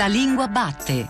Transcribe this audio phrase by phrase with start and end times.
[0.00, 1.08] La lingua batte.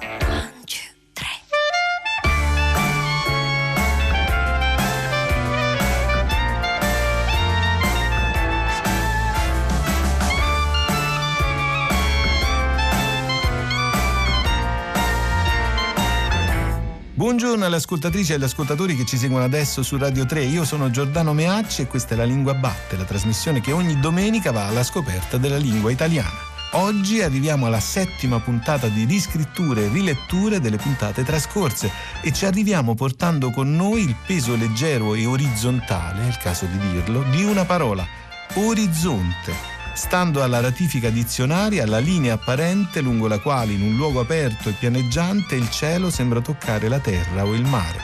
[17.15, 20.43] Buongiorno alle ascoltatrici e agli ascoltatori che ci seguono adesso su Radio 3.
[20.47, 24.51] Io sono Giordano Meacci e questa è La Lingua Batte, la trasmissione che ogni domenica
[24.51, 26.50] va alla scoperta della lingua italiana.
[26.73, 31.91] Oggi arriviamo alla settima puntata di riscritture e riletture delle puntate trascorse
[32.23, 36.79] e ci arriviamo portando con noi il peso leggero e orizzontale, è il caso di
[36.79, 38.07] dirlo, di una parola,
[38.55, 44.69] orizzonte stando alla ratifica dizionaria la linea apparente lungo la quale in un luogo aperto
[44.69, 47.99] e pianeggiante il cielo sembra toccare la terra o il mare.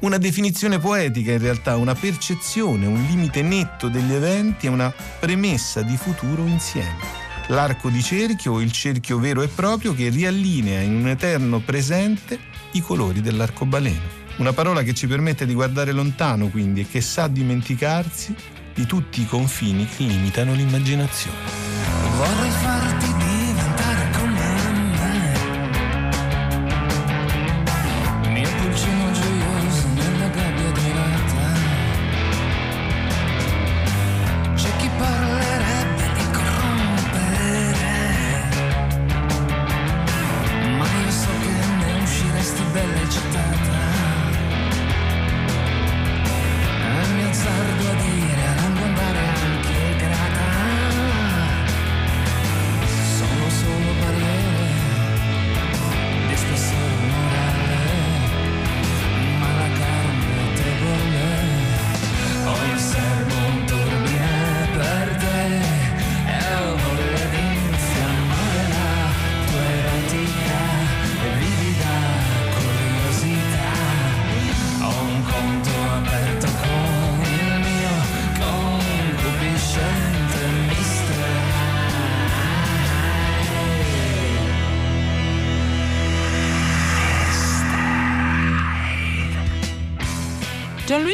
[0.00, 5.82] Una definizione poetica in realtà, una percezione, un limite netto degli eventi e una premessa
[5.82, 7.19] di futuro insieme.
[7.50, 12.38] L'arco di cerchio il cerchio vero e proprio che riallinea in un eterno presente
[12.72, 14.18] i colori dell'arcobaleno.
[14.36, 18.36] Una parola che ci permette di guardare lontano quindi e che sa dimenticarsi
[18.72, 21.38] di tutti i confini che limitano l'immaginazione.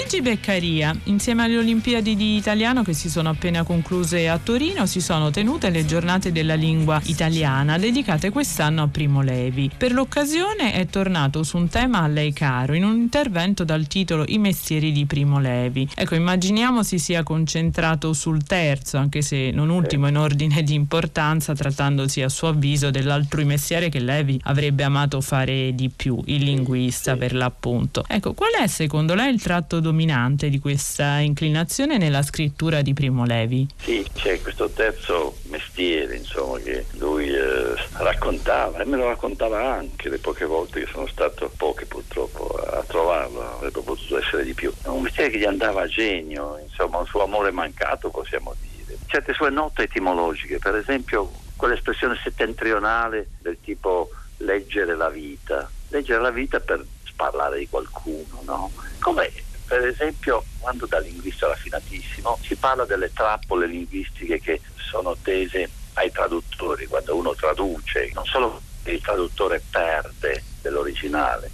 [0.07, 5.01] Gianluigi Beccaria, insieme alle Olimpiadi di Italiano che si sono appena concluse a Torino, si
[5.01, 9.69] sono tenute le giornate della lingua italiana dedicate quest'anno a Primo Levi.
[9.77, 14.25] Per l'occasione è tornato su un tema a lei caro in un intervento dal titolo
[14.29, 15.89] I mestieri di Primo Levi.
[15.93, 21.53] Ecco, immaginiamo si sia concentrato sul terzo, anche se non ultimo in ordine di importanza,
[21.53, 27.17] trattandosi a suo avviso dell'altrui mestiere che Levi avrebbe amato fare di più, il linguista
[27.17, 28.05] per l'appunto.
[28.07, 32.93] Ecco, qual è secondo lei il tratto tratto dominante di questa inclinazione nella scrittura di
[32.93, 33.67] Primo Levi?
[33.79, 40.11] Sì, c'è questo terzo mestiere, insomma, che lui eh, raccontava e me lo raccontava anche
[40.11, 44.71] le poche volte che sono stato, poche purtroppo, a trovarlo, avrebbe potuto essere di più.
[44.85, 48.99] Un mestiere che gli andava a genio, insomma, un suo amore mancato, possiamo dire.
[49.07, 55.71] Certe sue note etimologiche, per esempio quell'espressione settentrionale del tipo leggere la vita.
[55.89, 56.85] Leggere la vita per
[57.17, 58.71] parlare di qualcuno, no?
[59.01, 59.33] Come
[59.67, 66.11] per esempio, quando da linguista raffinatissimo si parla delle trappole linguistiche che sono tese ai
[66.13, 71.51] traduttori, quando uno traduce, non solo il traduttore perde dell'originale,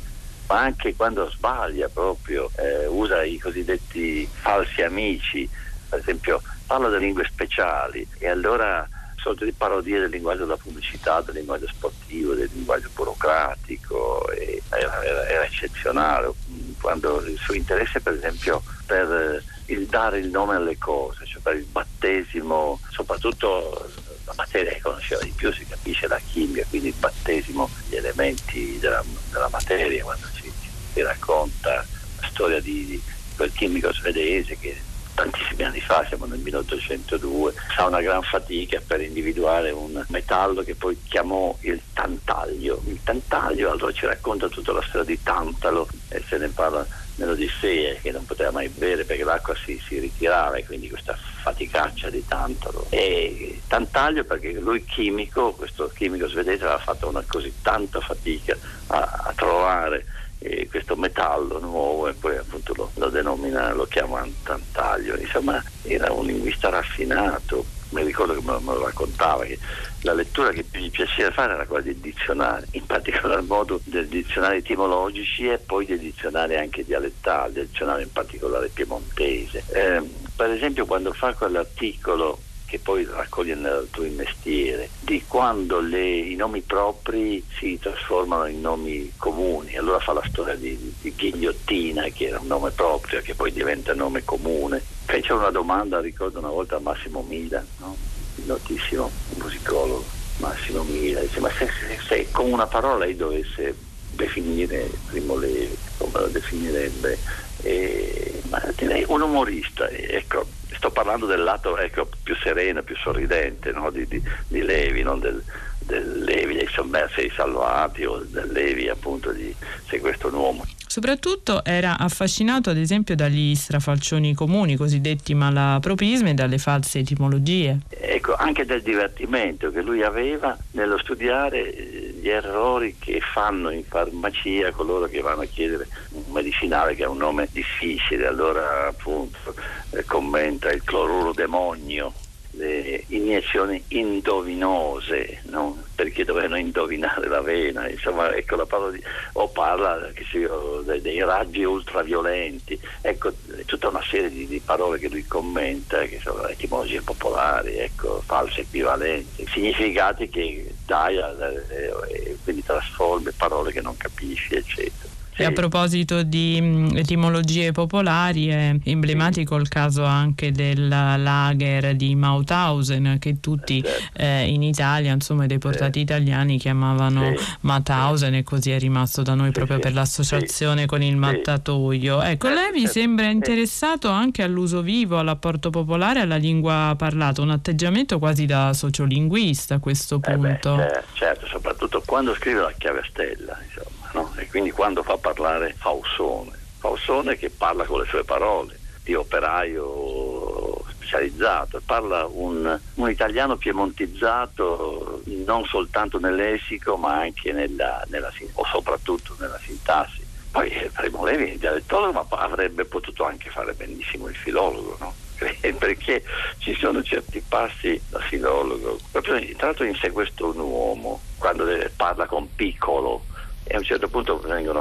[0.49, 5.49] ma anche quando sbaglia proprio, eh, usa i cosiddetti falsi amici,
[5.89, 8.07] per esempio parla delle lingue speciali.
[8.19, 8.87] E allora
[9.17, 15.29] sono delle parodie del linguaggio della pubblicità, del linguaggio sportivo, del linguaggio burocratico, era, era,
[15.29, 16.33] era eccezionale
[16.83, 21.41] quando il suo interesse per esempio per eh, il dare il nome alle cose, cioè
[21.41, 23.89] per il battesimo, soprattutto
[24.25, 28.79] la materia che conosceva di più, si capisce la chimica, quindi il battesimo, gli elementi
[28.79, 30.53] della, della materia, quando ci,
[30.93, 31.87] ci, racconta
[32.21, 33.03] la storia di, di
[33.37, 34.77] quel chimico svedese che
[35.15, 40.75] tantissimi anni fa, siamo nel 1802, fa una gran fatica per individuare un metallo che
[40.75, 42.83] poi chiamò il tantaglio.
[42.87, 46.87] Il tantaglio allora ci racconta tutta la storia di Tantalo e se ne parla
[47.17, 52.11] nell'Odissea che non poteva mai bere perché l'acqua si, si ritirava e quindi questa faticaccia
[52.11, 52.87] di Tantalo.
[52.89, 58.57] E Tantaglio perché lui chimico, questo chimico svedese aveva fatto una così tanta fatica
[58.89, 60.07] a, a trovare
[60.43, 65.17] eh, questo metallo nuovo e poi appunto lo, lo denomina, lo chiama tantaglio.
[65.17, 67.65] Insomma, era un linguista raffinato.
[67.91, 69.59] Mi ricordo che me, lo raccontava che
[70.01, 74.09] la lettura che più gli piaceva fare era quella dei dizionari, in particolar modo dei
[74.09, 77.69] dizionari etimologici e poi dei dizionari anche dialettali, del
[78.01, 79.63] in particolare piemontese.
[79.73, 80.03] Eh,
[80.35, 82.39] per esempio quando fa quell'articolo
[82.73, 88.63] che poi raccoglie nel tuo mestiere, di quando le, i nomi propri si trasformano in
[88.63, 89.77] nomi comuni.
[89.77, 93.93] Allora fa la storia di, di Ghigliottina, che era un nome proprio, che poi diventa
[93.93, 94.83] nome comune.
[95.05, 97.95] Fece una domanda, ricordo una volta a Massimo Mila, no?
[98.37, 100.07] il notissimo musicologo
[100.39, 103.77] Massimo Mila, dice ma se, se, se con una parola lei dovesse
[104.13, 107.19] definire Primo Levi, come lo definirebbe?
[107.65, 110.47] E, ma direi un umorista, ecco,
[110.83, 113.91] sto parlando del lato ecco, più sereno, più sorridente no?
[113.91, 115.41] di, di, di, Levi, non del,
[115.79, 119.55] del Levi dei sommersi dei salvati o del Levi appunto di
[119.87, 120.67] Se questo è un uomo.
[120.89, 127.79] Soprattutto era affascinato ad esempio dagli strafalcioni comuni, cosiddetti malapropismi e dalle false etimologie.
[127.89, 133.85] Ecco, anche del divertimento che lui aveva nello studiare eh, gli errori che fanno in
[133.85, 135.87] farmacia coloro che vanno a chiedere
[136.33, 139.55] medicinale che ha un nome difficile, allora appunto
[139.91, 142.13] eh, commenta il cloruro demonio
[142.55, 145.83] le iniezioni indovinose, no?
[145.95, 149.03] perché dovevano indovinare la vena, insomma, ecco la parola di,
[149.35, 153.33] o parla io, dei, raggi ultraviolenti, ecco
[153.65, 158.63] tutta una serie di, di parole che lui commenta, che sono etimologie popolari, ecco, false
[158.63, 165.12] equivalenti, significati che dai eh, quindi trasformi parole che non capisci, eccetera.
[165.35, 172.15] E a proposito di mh, etimologie popolari, è emblematico il caso anche del lager di
[172.15, 174.19] Mauthausen, che tutti eh, certo.
[174.19, 176.05] eh, in Italia, insomma, i deportati sì.
[176.05, 177.45] italiani chiamavano sì.
[177.61, 182.21] Mauthausen e così è rimasto da noi sì, proprio per l'associazione con il mattatoio.
[182.23, 182.93] Ecco, lei mi certo.
[182.93, 189.77] sembra interessato anche all'uso vivo, all'apporto popolare, alla lingua parlata, un atteggiamento quasi da sociolinguista
[189.77, 190.75] a questo punto.
[190.75, 194.33] Eh beh, certo, soprattutto quando scrive la chiave stella, insomma no?
[194.37, 200.83] e quindi quando fa parlare Faussone, Faussone che parla con le sue parole di operaio
[201.13, 208.65] specializzato, parla un, un italiano piemontizzato non soltanto nel lessico ma anche nella, nella, o
[208.65, 210.25] soprattutto nella sintassi.
[210.51, 215.15] Poi eh, Primo Levi è dialettologo ma avrebbe potuto anche fare benissimo il filologo, no?
[215.79, 216.23] perché
[216.59, 218.99] ci sono certi passi da filologo.
[219.11, 221.67] Tra l'altro in sé questo un uomo, quando
[221.97, 223.25] parla con piccolo,
[223.73, 224.37] e a un certo punto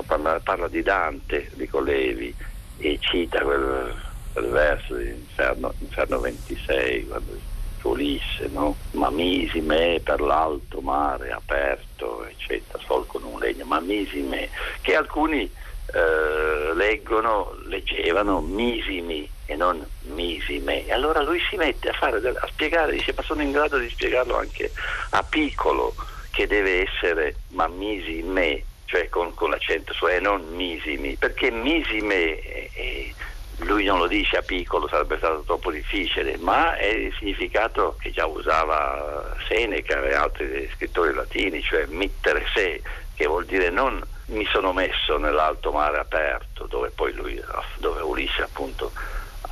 [0.06, 2.36] parla, parla, di Dante, di Colevi
[2.78, 3.96] e cita quel,
[4.34, 7.40] quel verso di Inferno, Inferno 26 quando
[7.84, 8.76] Ulisse, no?
[8.92, 14.50] Ma misi me per l'alto mare aperto, eccetera, sol con un legno, ma misi me,
[14.82, 15.50] che alcuni
[15.94, 20.86] eh, leggono, leggevano misimi e non misime.
[20.86, 23.90] E allora lui si mette a, fare, a spiegare, dice ma sono in grado di
[23.90, 24.70] spiegarlo anche
[25.12, 25.96] a piccolo,
[26.30, 32.40] che deve essere ma misi me, cioè con, con l'accento E, non misimi, perché misime
[32.42, 33.16] eh,
[33.60, 38.12] lui non lo dice a piccolo, sarebbe stato troppo difficile, ma è il significato che
[38.12, 42.82] già usava Seneca e altri scrittori latini, cioè mittere se,
[43.16, 47.42] che vuol dire non mi sono messo nell'alto mare aperto, dove poi lui,
[47.78, 48.92] dove Ulisse appunto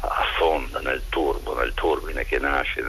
[0.01, 2.83] affonda nel turbo, nel turbine che nasce,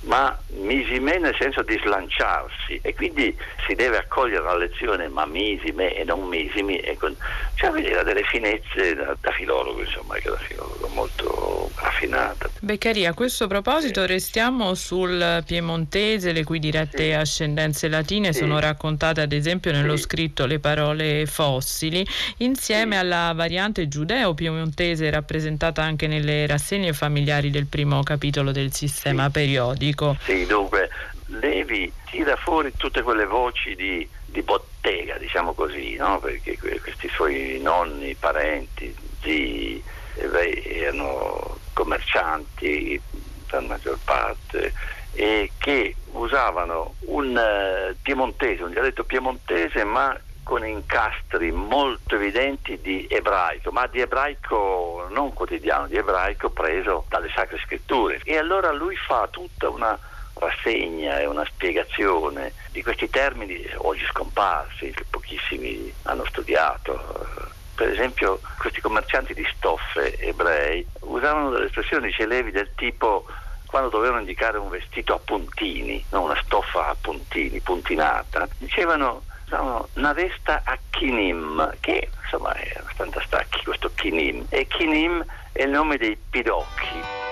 [0.00, 3.36] ma misime nel senso di slanciarsi e quindi
[3.66, 7.14] si deve accogliere la lezione ma misime e non misimi e con,
[7.54, 12.48] cioè vedere delle finezze da, da, filologo, insomma, che da filologo molto raffinata.
[12.60, 14.06] Beccaria, a questo proposito sì.
[14.06, 17.12] restiamo sul piemontese, le cui dirette sì.
[17.12, 18.40] ascendenze latine sì.
[18.40, 22.06] sono raccontate ad esempio nello scritto Le parole fossili,
[22.38, 30.16] insieme alla variante giudeo-piemontese rappresentata anche nelle rassegne familiari del primo capitolo del sistema periodico.
[30.22, 30.88] Sì, dunque
[31.26, 36.18] Levi tira fuori tutte quelle voci di, di bottega, diciamo così, no?
[36.18, 39.82] perché questi suoi nonni, parenti, zii,
[40.14, 43.00] erano commercianti
[43.46, 44.72] per la maggior parte
[45.12, 53.04] e che usavano un uh, piemontese, un dialetto piemontese ma con incastri molto evidenti di
[53.10, 58.20] ebraico, ma di ebraico non quotidiano, di ebraico preso dalle sacre scritture.
[58.22, 59.98] E allora lui fa tutta una
[60.34, 67.26] rassegna e una spiegazione di questi termini oggi scomparsi, che pochissimi hanno studiato.
[67.74, 73.26] Per esempio questi commercianti di stoffe ebrei usavano delle espressioni celevi del tipo
[73.66, 79.88] quando dovevano indicare un vestito a puntini, non una stoffa a puntini, puntinata, dicevano sono
[79.94, 85.70] una vesta a Kinim, che insomma è abbastanza stacchi questo Kinim, e Kinim è il
[85.70, 87.24] nome dei pidocchi.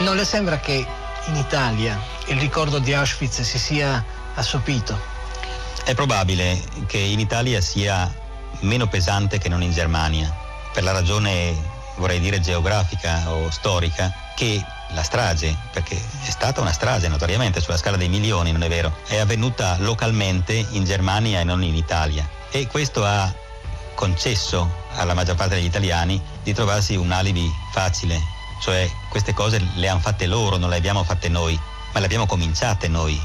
[0.00, 0.84] Non le sembra che
[1.26, 4.04] in Italia il ricordo di Auschwitz si sia
[4.34, 4.98] assopito?
[5.84, 8.12] È probabile che in Italia sia
[8.60, 10.34] meno pesante che non in Germania,
[10.72, 11.54] per la ragione
[11.96, 17.76] vorrei dire geografica o storica, che la strage, perché è stata una strage notoriamente sulla
[17.76, 22.28] scala dei milioni, non è vero, è avvenuta localmente in Germania e non in Italia.
[22.50, 23.32] E questo ha
[23.94, 28.20] concesso alla maggior parte degli italiani di trovarsi un alibi facile,
[28.60, 31.58] cioè queste cose le hanno fatte loro, non le abbiamo fatte noi,
[31.92, 33.20] ma le abbiamo cominciate noi.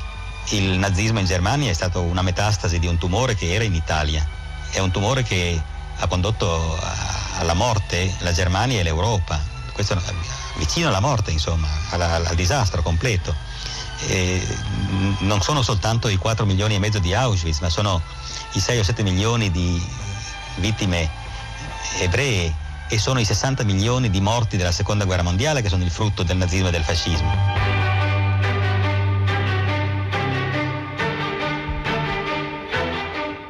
[0.49, 4.27] Il nazismo in Germania è stato una metastasi di un tumore che era in Italia,
[4.71, 5.61] è un tumore che
[5.99, 6.79] ha condotto
[7.37, 9.39] alla morte la Germania e l'Europa,
[9.83, 10.01] questo
[10.57, 13.33] vicino alla morte, insomma, alla, al disastro completo.
[14.07, 14.45] E
[15.19, 18.01] non sono soltanto i 4 milioni e mezzo di Auschwitz, ma sono
[18.53, 19.81] i 6 o 7 milioni di
[20.55, 21.09] vittime
[21.99, 22.53] ebree
[22.89, 26.23] e sono i 60 milioni di morti della seconda guerra mondiale che sono il frutto
[26.23, 27.58] del nazismo e del fascismo.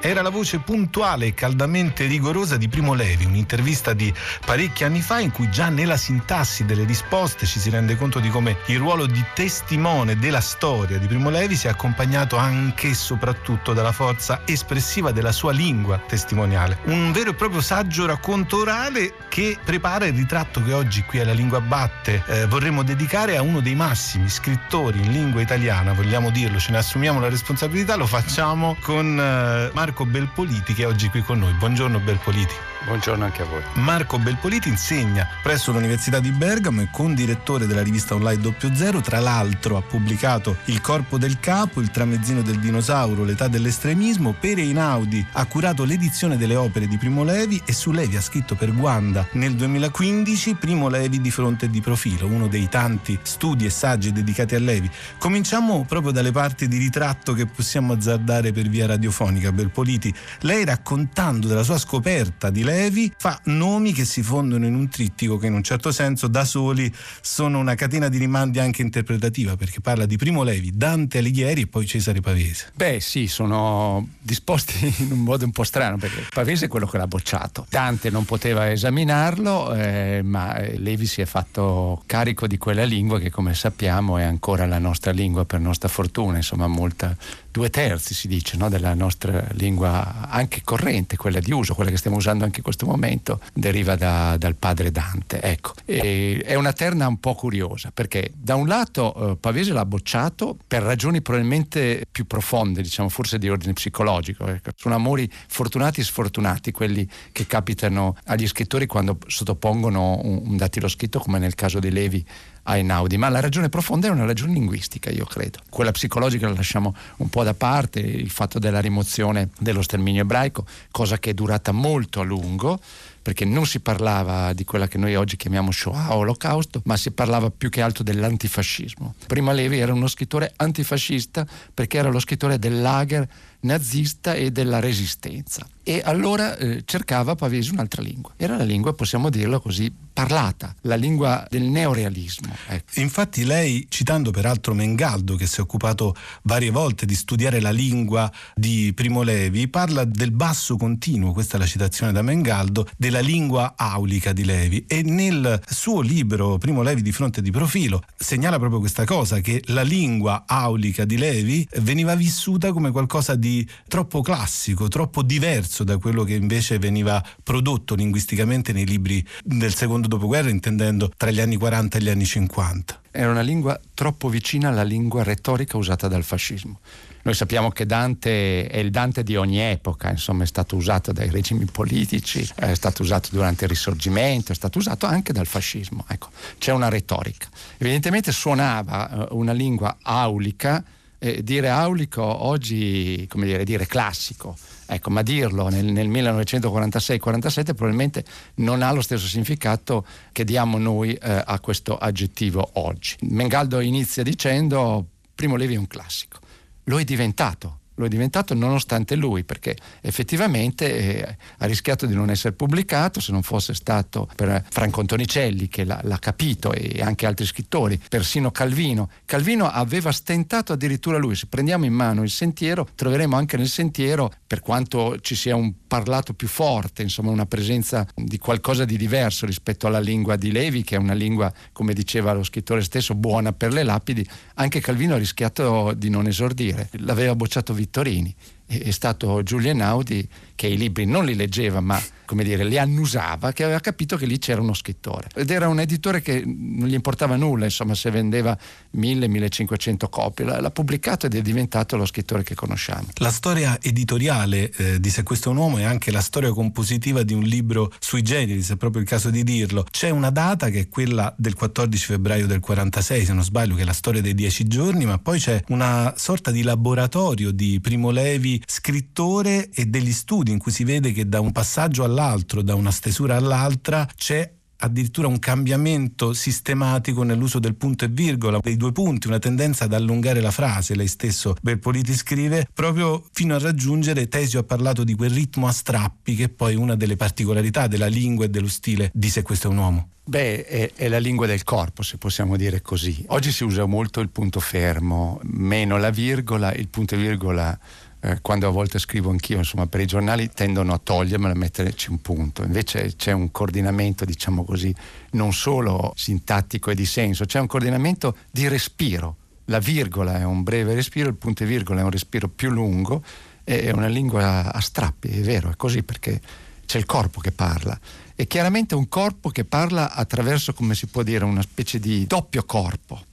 [0.01, 4.13] Era la voce puntuale e caldamente rigorosa di Primo Levi, un'intervista di
[4.45, 8.29] parecchi anni fa in cui già nella sintassi delle risposte ci si rende conto di
[8.29, 13.73] come il ruolo di testimone della storia di Primo Levi sia accompagnato anche e soprattutto
[13.73, 16.77] dalla forza espressiva della sua lingua testimoniale.
[16.85, 21.33] Un vero e proprio saggio racconto orale che prepara il ritratto che oggi qui alla
[21.33, 26.57] Lingua Batte eh, vorremmo dedicare a uno dei massimi scrittori in lingua italiana, vogliamo dirlo,
[26.57, 31.09] ce ne assumiamo la responsabilità, lo facciamo con eh, Marco Marco Belpoliti che è oggi
[31.09, 31.51] qui con noi.
[31.53, 32.68] Buongiorno Belpoliti.
[32.85, 33.61] Buongiorno anche a voi.
[33.73, 39.01] Marco Belpoliti insegna presso l'Università di Bergamo e condirettore della rivista online Doppio Zero.
[39.01, 44.33] Tra l'altro ha pubblicato Il corpo del capo, Il tramezzino del dinosauro, L'età dell'estremismo.
[44.39, 48.55] Per Einaudi ha curato l'edizione delle opere di Primo Levi e su Levi ha scritto
[48.55, 53.69] per Guanda nel 2015 Primo Levi di fronte di profilo, uno dei tanti studi e
[53.69, 54.89] saggi dedicati a Levi.
[55.17, 60.13] Cominciamo proprio dalle parti di ritratto che possiamo azzardare per via radiofonica, Belpoliti.
[60.41, 65.37] Lei raccontando della sua scoperta di Levi fa nomi che si fondono in un trittico
[65.37, 69.81] che in un certo senso da soli sono una catena di rimandi anche interpretativa perché
[69.81, 72.71] parla di Primo Levi, Dante Alighieri e poi Cesare Pavese.
[72.75, 76.99] Beh sì, sono disposti in un modo un po' strano perché Pavese è quello che
[76.99, 77.65] l'ha bocciato.
[77.67, 83.31] Dante non poteva esaminarlo eh, ma Levi si è fatto carico di quella lingua che
[83.31, 87.17] come sappiamo è ancora la nostra lingua per nostra fortuna, insomma molta
[87.51, 91.97] due terzi si dice no, della nostra lingua anche corrente, quella di uso, quella che
[91.97, 95.41] stiamo usando anche in questo momento, deriva da, dal padre Dante.
[95.41, 95.73] Ecco.
[95.85, 100.83] è una terna un po' curiosa perché da un lato eh, Pavese l'ha bocciato per
[100.83, 104.47] ragioni probabilmente più profonde, diciamo forse di ordine psicologico.
[104.47, 104.71] Ecco.
[104.75, 110.87] Sono amori fortunati e sfortunati quelli che capitano agli scrittori quando sottopongono un, un dattilo
[110.87, 112.25] scritto come nel caso di Levi
[112.63, 115.59] Einaudi, ma la ragione profonda è una ragione linguistica, io credo.
[115.69, 120.65] Quella psicologica la lasciamo un po' da parte, il fatto della rimozione dello sterminio ebraico,
[120.91, 122.79] cosa che è durata molto a lungo,
[123.21, 127.11] perché non si parlava di quella che noi oggi chiamiamo Shoah o Olocausto, ma si
[127.11, 129.15] parlava più che altro dell'antifascismo.
[129.27, 133.27] Prima Levi era uno scrittore antifascista perché era lo scrittore del lager
[133.61, 135.67] nazista e della resistenza.
[135.83, 138.31] E allora eh, cercava Pavese un'altra lingua.
[138.37, 142.53] Era la lingua, possiamo dirlo così, parlata, la lingua del neorealismo.
[142.67, 142.99] Ecco.
[142.99, 148.31] Infatti lei, citando peraltro Mengaldo, che si è occupato varie volte di studiare la lingua
[148.53, 153.73] di Primo Levi, parla del basso continuo, questa è la citazione da Mengaldo, della lingua
[153.75, 158.79] aulica di Levi e nel suo libro Primo Levi di fronte di profilo segnala proprio
[158.79, 164.21] questa cosa, che la lingua aulica di Levi veniva vissuta come qualcosa di di troppo
[164.21, 170.49] classico, troppo diverso da quello che invece veniva prodotto linguisticamente nei libri del secondo dopoguerra,
[170.49, 173.01] intendendo tra gli anni 40 e gli anni 50.
[173.11, 176.79] Era una lingua troppo vicina alla lingua retorica usata dal fascismo.
[177.21, 181.29] Noi sappiamo che Dante è il Dante di ogni epoca, insomma è stato usato dai
[181.29, 186.05] regimi politici, è stato usato durante il risorgimento, è stato usato anche dal fascismo.
[186.07, 186.29] Ecco,
[186.59, 187.47] c'è una retorica.
[187.77, 190.83] Evidentemente suonava eh, una lingua aulica
[191.19, 198.23] eh, dire aulico oggi, come dire, dire classico, ecco, ma dirlo nel, nel 1946-47 probabilmente
[198.55, 203.15] non ha lo stesso significato che diamo noi eh, a questo aggettivo oggi.
[203.21, 206.39] Mengaldo inizia dicendo Primo Levi è un classico,
[206.85, 212.29] lo è diventato lo è diventato nonostante lui, perché effettivamente eh, ha rischiato di non
[212.29, 217.25] essere pubblicato se non fosse stato per Franco Antonicelli che l'ha, l'ha, capito e anche
[217.25, 219.09] altri scrittori, persino Calvino.
[219.25, 224.31] Calvino aveva stentato addirittura lui, se prendiamo in mano il sentiero, troveremo anche nel sentiero,
[224.47, 229.45] per quanto ci sia un parlato più forte, insomma una presenza di qualcosa di diverso
[229.45, 233.51] rispetto alla lingua di Levi, che è una lingua, come diceva lo scrittore stesso, buona
[233.51, 234.25] per le lapidi,
[234.55, 238.33] anche Calvino ha rischiato di non esordire, l'aveva bocciato Vittorini.
[238.67, 243.51] È stato Giulio Audi che i libri non li leggeva ma come dire, li annusava,
[243.53, 245.29] che aveva capito che lì c'era uno scrittore.
[245.33, 248.55] Ed era un editore che non gli importava nulla, insomma, se vendeva
[248.95, 250.45] 1000-1500 copie.
[250.45, 253.07] L'ha pubblicato ed è diventato lo scrittore che conosciamo.
[253.15, 257.23] La storia editoriale eh, di Se questo è un uomo è anche la storia compositiva
[257.23, 259.83] di un libro sui generis, è proprio il caso di dirlo.
[259.89, 263.81] C'è una data che è quella del 14 febbraio del 46, se non sbaglio, che
[263.81, 268.11] è la storia dei dieci giorni, ma poi c'è una sorta di laboratorio di Primo
[268.11, 272.61] Levi, scrittore e degli studi in cui si vede che da un passaggio all'altro all'altro,
[272.61, 278.77] da una stesura all'altra, c'è addirittura un cambiamento sistematico nell'uso del punto e virgola, dei
[278.77, 283.59] due punti, una tendenza ad allungare la frase, lei stesso Berpoliti scrive, proprio fino a
[283.59, 287.87] raggiungere, Tesio ha parlato di quel ritmo a strappi che è poi una delle particolarità
[287.87, 290.09] della lingua e dello stile di Se questo è un uomo.
[290.23, 293.25] Beh, è, è, la lingua del corpo, se possiamo dire così.
[293.29, 297.77] Oggi si usa molto il punto fermo, meno la virgola, il punto e virgola
[298.21, 302.09] eh, quando a volte scrivo anch'io, insomma, per i giornali tendono a togliermelo e metterci
[302.09, 302.63] un punto.
[302.63, 304.93] Invece c'è un coordinamento, diciamo così,
[305.31, 309.35] non solo sintattico e di senso, c'è un coordinamento di respiro.
[309.65, 313.23] La virgola è un breve respiro, il punto e virgola è un respiro più lungo,
[313.63, 316.41] è una lingua a strappi, è vero, è così perché
[316.85, 317.97] c'è il corpo che parla.
[318.35, 322.63] È chiaramente un corpo che parla attraverso, come si può dire, una specie di doppio
[322.63, 323.23] corpo,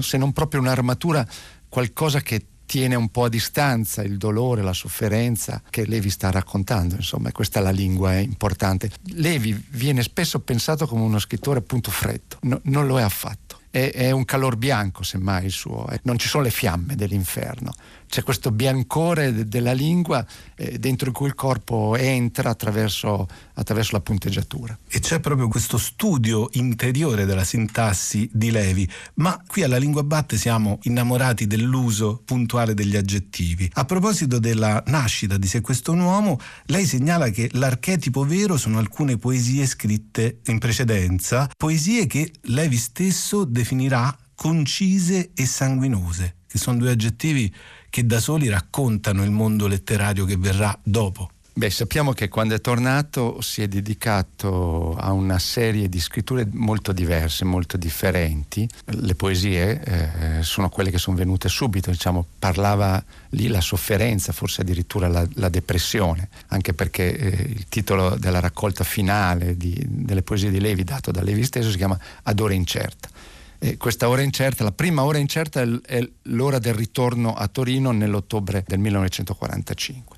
[0.00, 1.26] se non proprio un'armatura,
[1.68, 6.96] qualcosa che tiene un po' a distanza il dolore, la sofferenza che Levi sta raccontando,
[6.96, 8.90] insomma, questa è la lingua è importante.
[9.12, 13.60] Levi viene spesso pensato come uno scrittore appunto freddo, no, non lo è affatto.
[13.70, 17.72] È, è, un calor bianco, semmai il suo, non ci sono le fiamme dell'inferno
[18.08, 20.24] c'è questo biancore de- della lingua
[20.56, 24.76] eh, dentro cui il corpo entra attraverso, attraverso, la punteggiatura.
[24.88, 30.36] E c'è proprio questo studio interiore della sintassi di Levi, ma qui alla Lingua Batte
[30.36, 33.70] siamo innamorati dell'uso puntuale degli aggettivi.
[33.74, 38.78] A proposito della nascita di Se questo un uomo, lei segnala che l'archetipo vero sono
[38.78, 46.78] alcune poesie scritte in precedenza, poesie che Levi stesso definirà concise e sanguinose, che sono
[46.78, 47.52] due aggettivi
[47.90, 51.30] che da soli raccontano il mondo letterario che verrà dopo.
[51.58, 56.92] Beh, sappiamo che quando è tornato si è dedicato a una serie di scritture molto
[56.92, 58.68] diverse, molto differenti.
[58.84, 64.60] Le poesie eh, sono quelle che sono venute subito, diciamo, parlava lì la sofferenza, forse
[64.60, 70.50] addirittura la, la depressione, anche perché eh, il titolo della raccolta finale di, delle poesie
[70.50, 73.08] di Levi, dato da Levi stesso, si chiama Ad ora incerta.
[73.58, 77.90] E questa ora incerta, la prima ora incerta è, è l'ora del ritorno a Torino
[77.90, 80.16] nell'ottobre del 1945.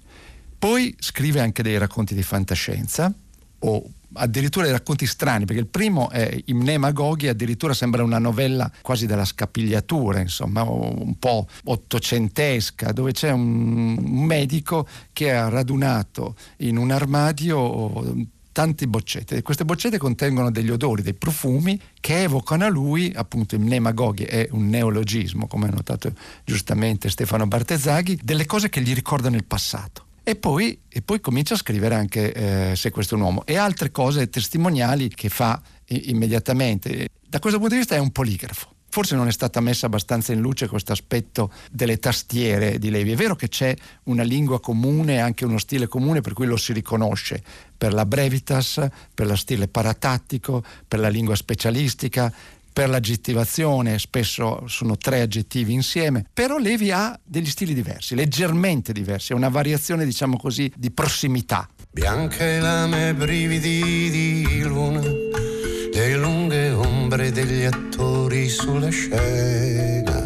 [0.59, 3.13] Poi scrive anche dei racconti di fantascienza
[3.61, 8.71] o addirittura dei racconti strani, perché il primo è Imnema Goghi, addirittura sembra una novella
[8.83, 16.77] quasi della scapigliatura, insomma, un po' ottocentesca, dove c'è un medico che ha radunato in
[16.77, 18.27] un armadio
[18.59, 19.41] tante boccette.
[19.41, 24.49] Queste boccette contengono degli odori, dei profumi che evocano a lui, appunto il nemagoghi è
[24.51, 26.13] un neologismo, come ha notato
[26.45, 30.07] giustamente Stefano Bartezzaghi, delle cose che gli ricordano il passato.
[30.25, 33.57] E poi, e poi comincia a scrivere anche eh, Se questo è un uomo e
[33.57, 37.11] altre cose testimoniali che fa immediatamente.
[37.29, 40.41] Da questo punto di vista è un poligrafo Forse non è stata messa abbastanza in
[40.41, 43.13] luce questo aspetto delle tastiere di Levi.
[43.13, 43.75] È vero che c'è
[44.05, 47.43] una lingua comune anche uno stile comune per cui lo si riconosce
[47.77, 52.33] per la brevitas, per lo stile paratattico, per la lingua specialistica,
[52.79, 59.33] per l'aggettivazione, spesso sono tre aggettivi insieme, però Levi ha degli stili diversi, leggermente diversi,
[59.33, 61.69] è una variazione diciamo così di prossimità.
[61.91, 65.58] Bianche lame brividi di luna
[65.99, 70.25] le lunghe ombre degli attori sulla scena.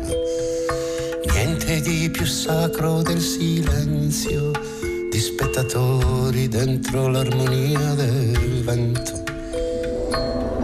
[1.33, 4.51] Niente di più sacro del silenzio
[5.11, 9.23] di spettatori dentro l'armonia del vento.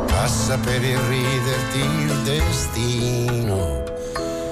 [0.09, 3.85] Passa per irriderti il destino,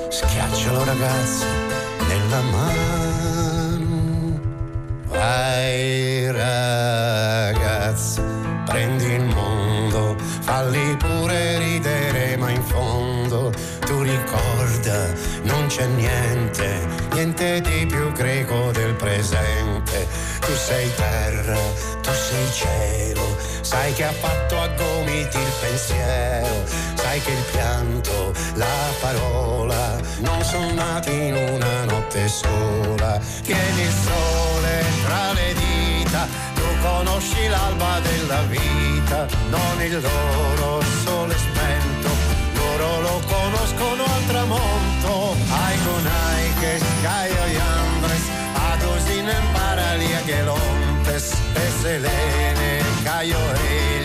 [0.09, 1.45] schiaccialo ragazzo
[2.09, 4.41] nella mano.
[5.09, 8.23] Vai ragazzo,
[15.77, 20.09] c'è niente, niente di più greco del presente.
[20.41, 21.59] Tu sei terra,
[22.01, 28.33] tu sei cielo, sai che ha fatto a gomiti il pensiero, sai che il pianto,
[28.55, 33.21] la parola, non sono nati in una notte sola.
[33.43, 36.47] Tieni il sole tra le dita
[36.81, 42.09] conosci l'alba della vita, non il loro sole spento,
[42.55, 44.76] loro lo conoscono al tramonto,
[47.03, 48.25] Kai oi andres,
[48.71, 52.73] adusinen paralia gelontes, peselene,
[53.05, 53.96] kai oi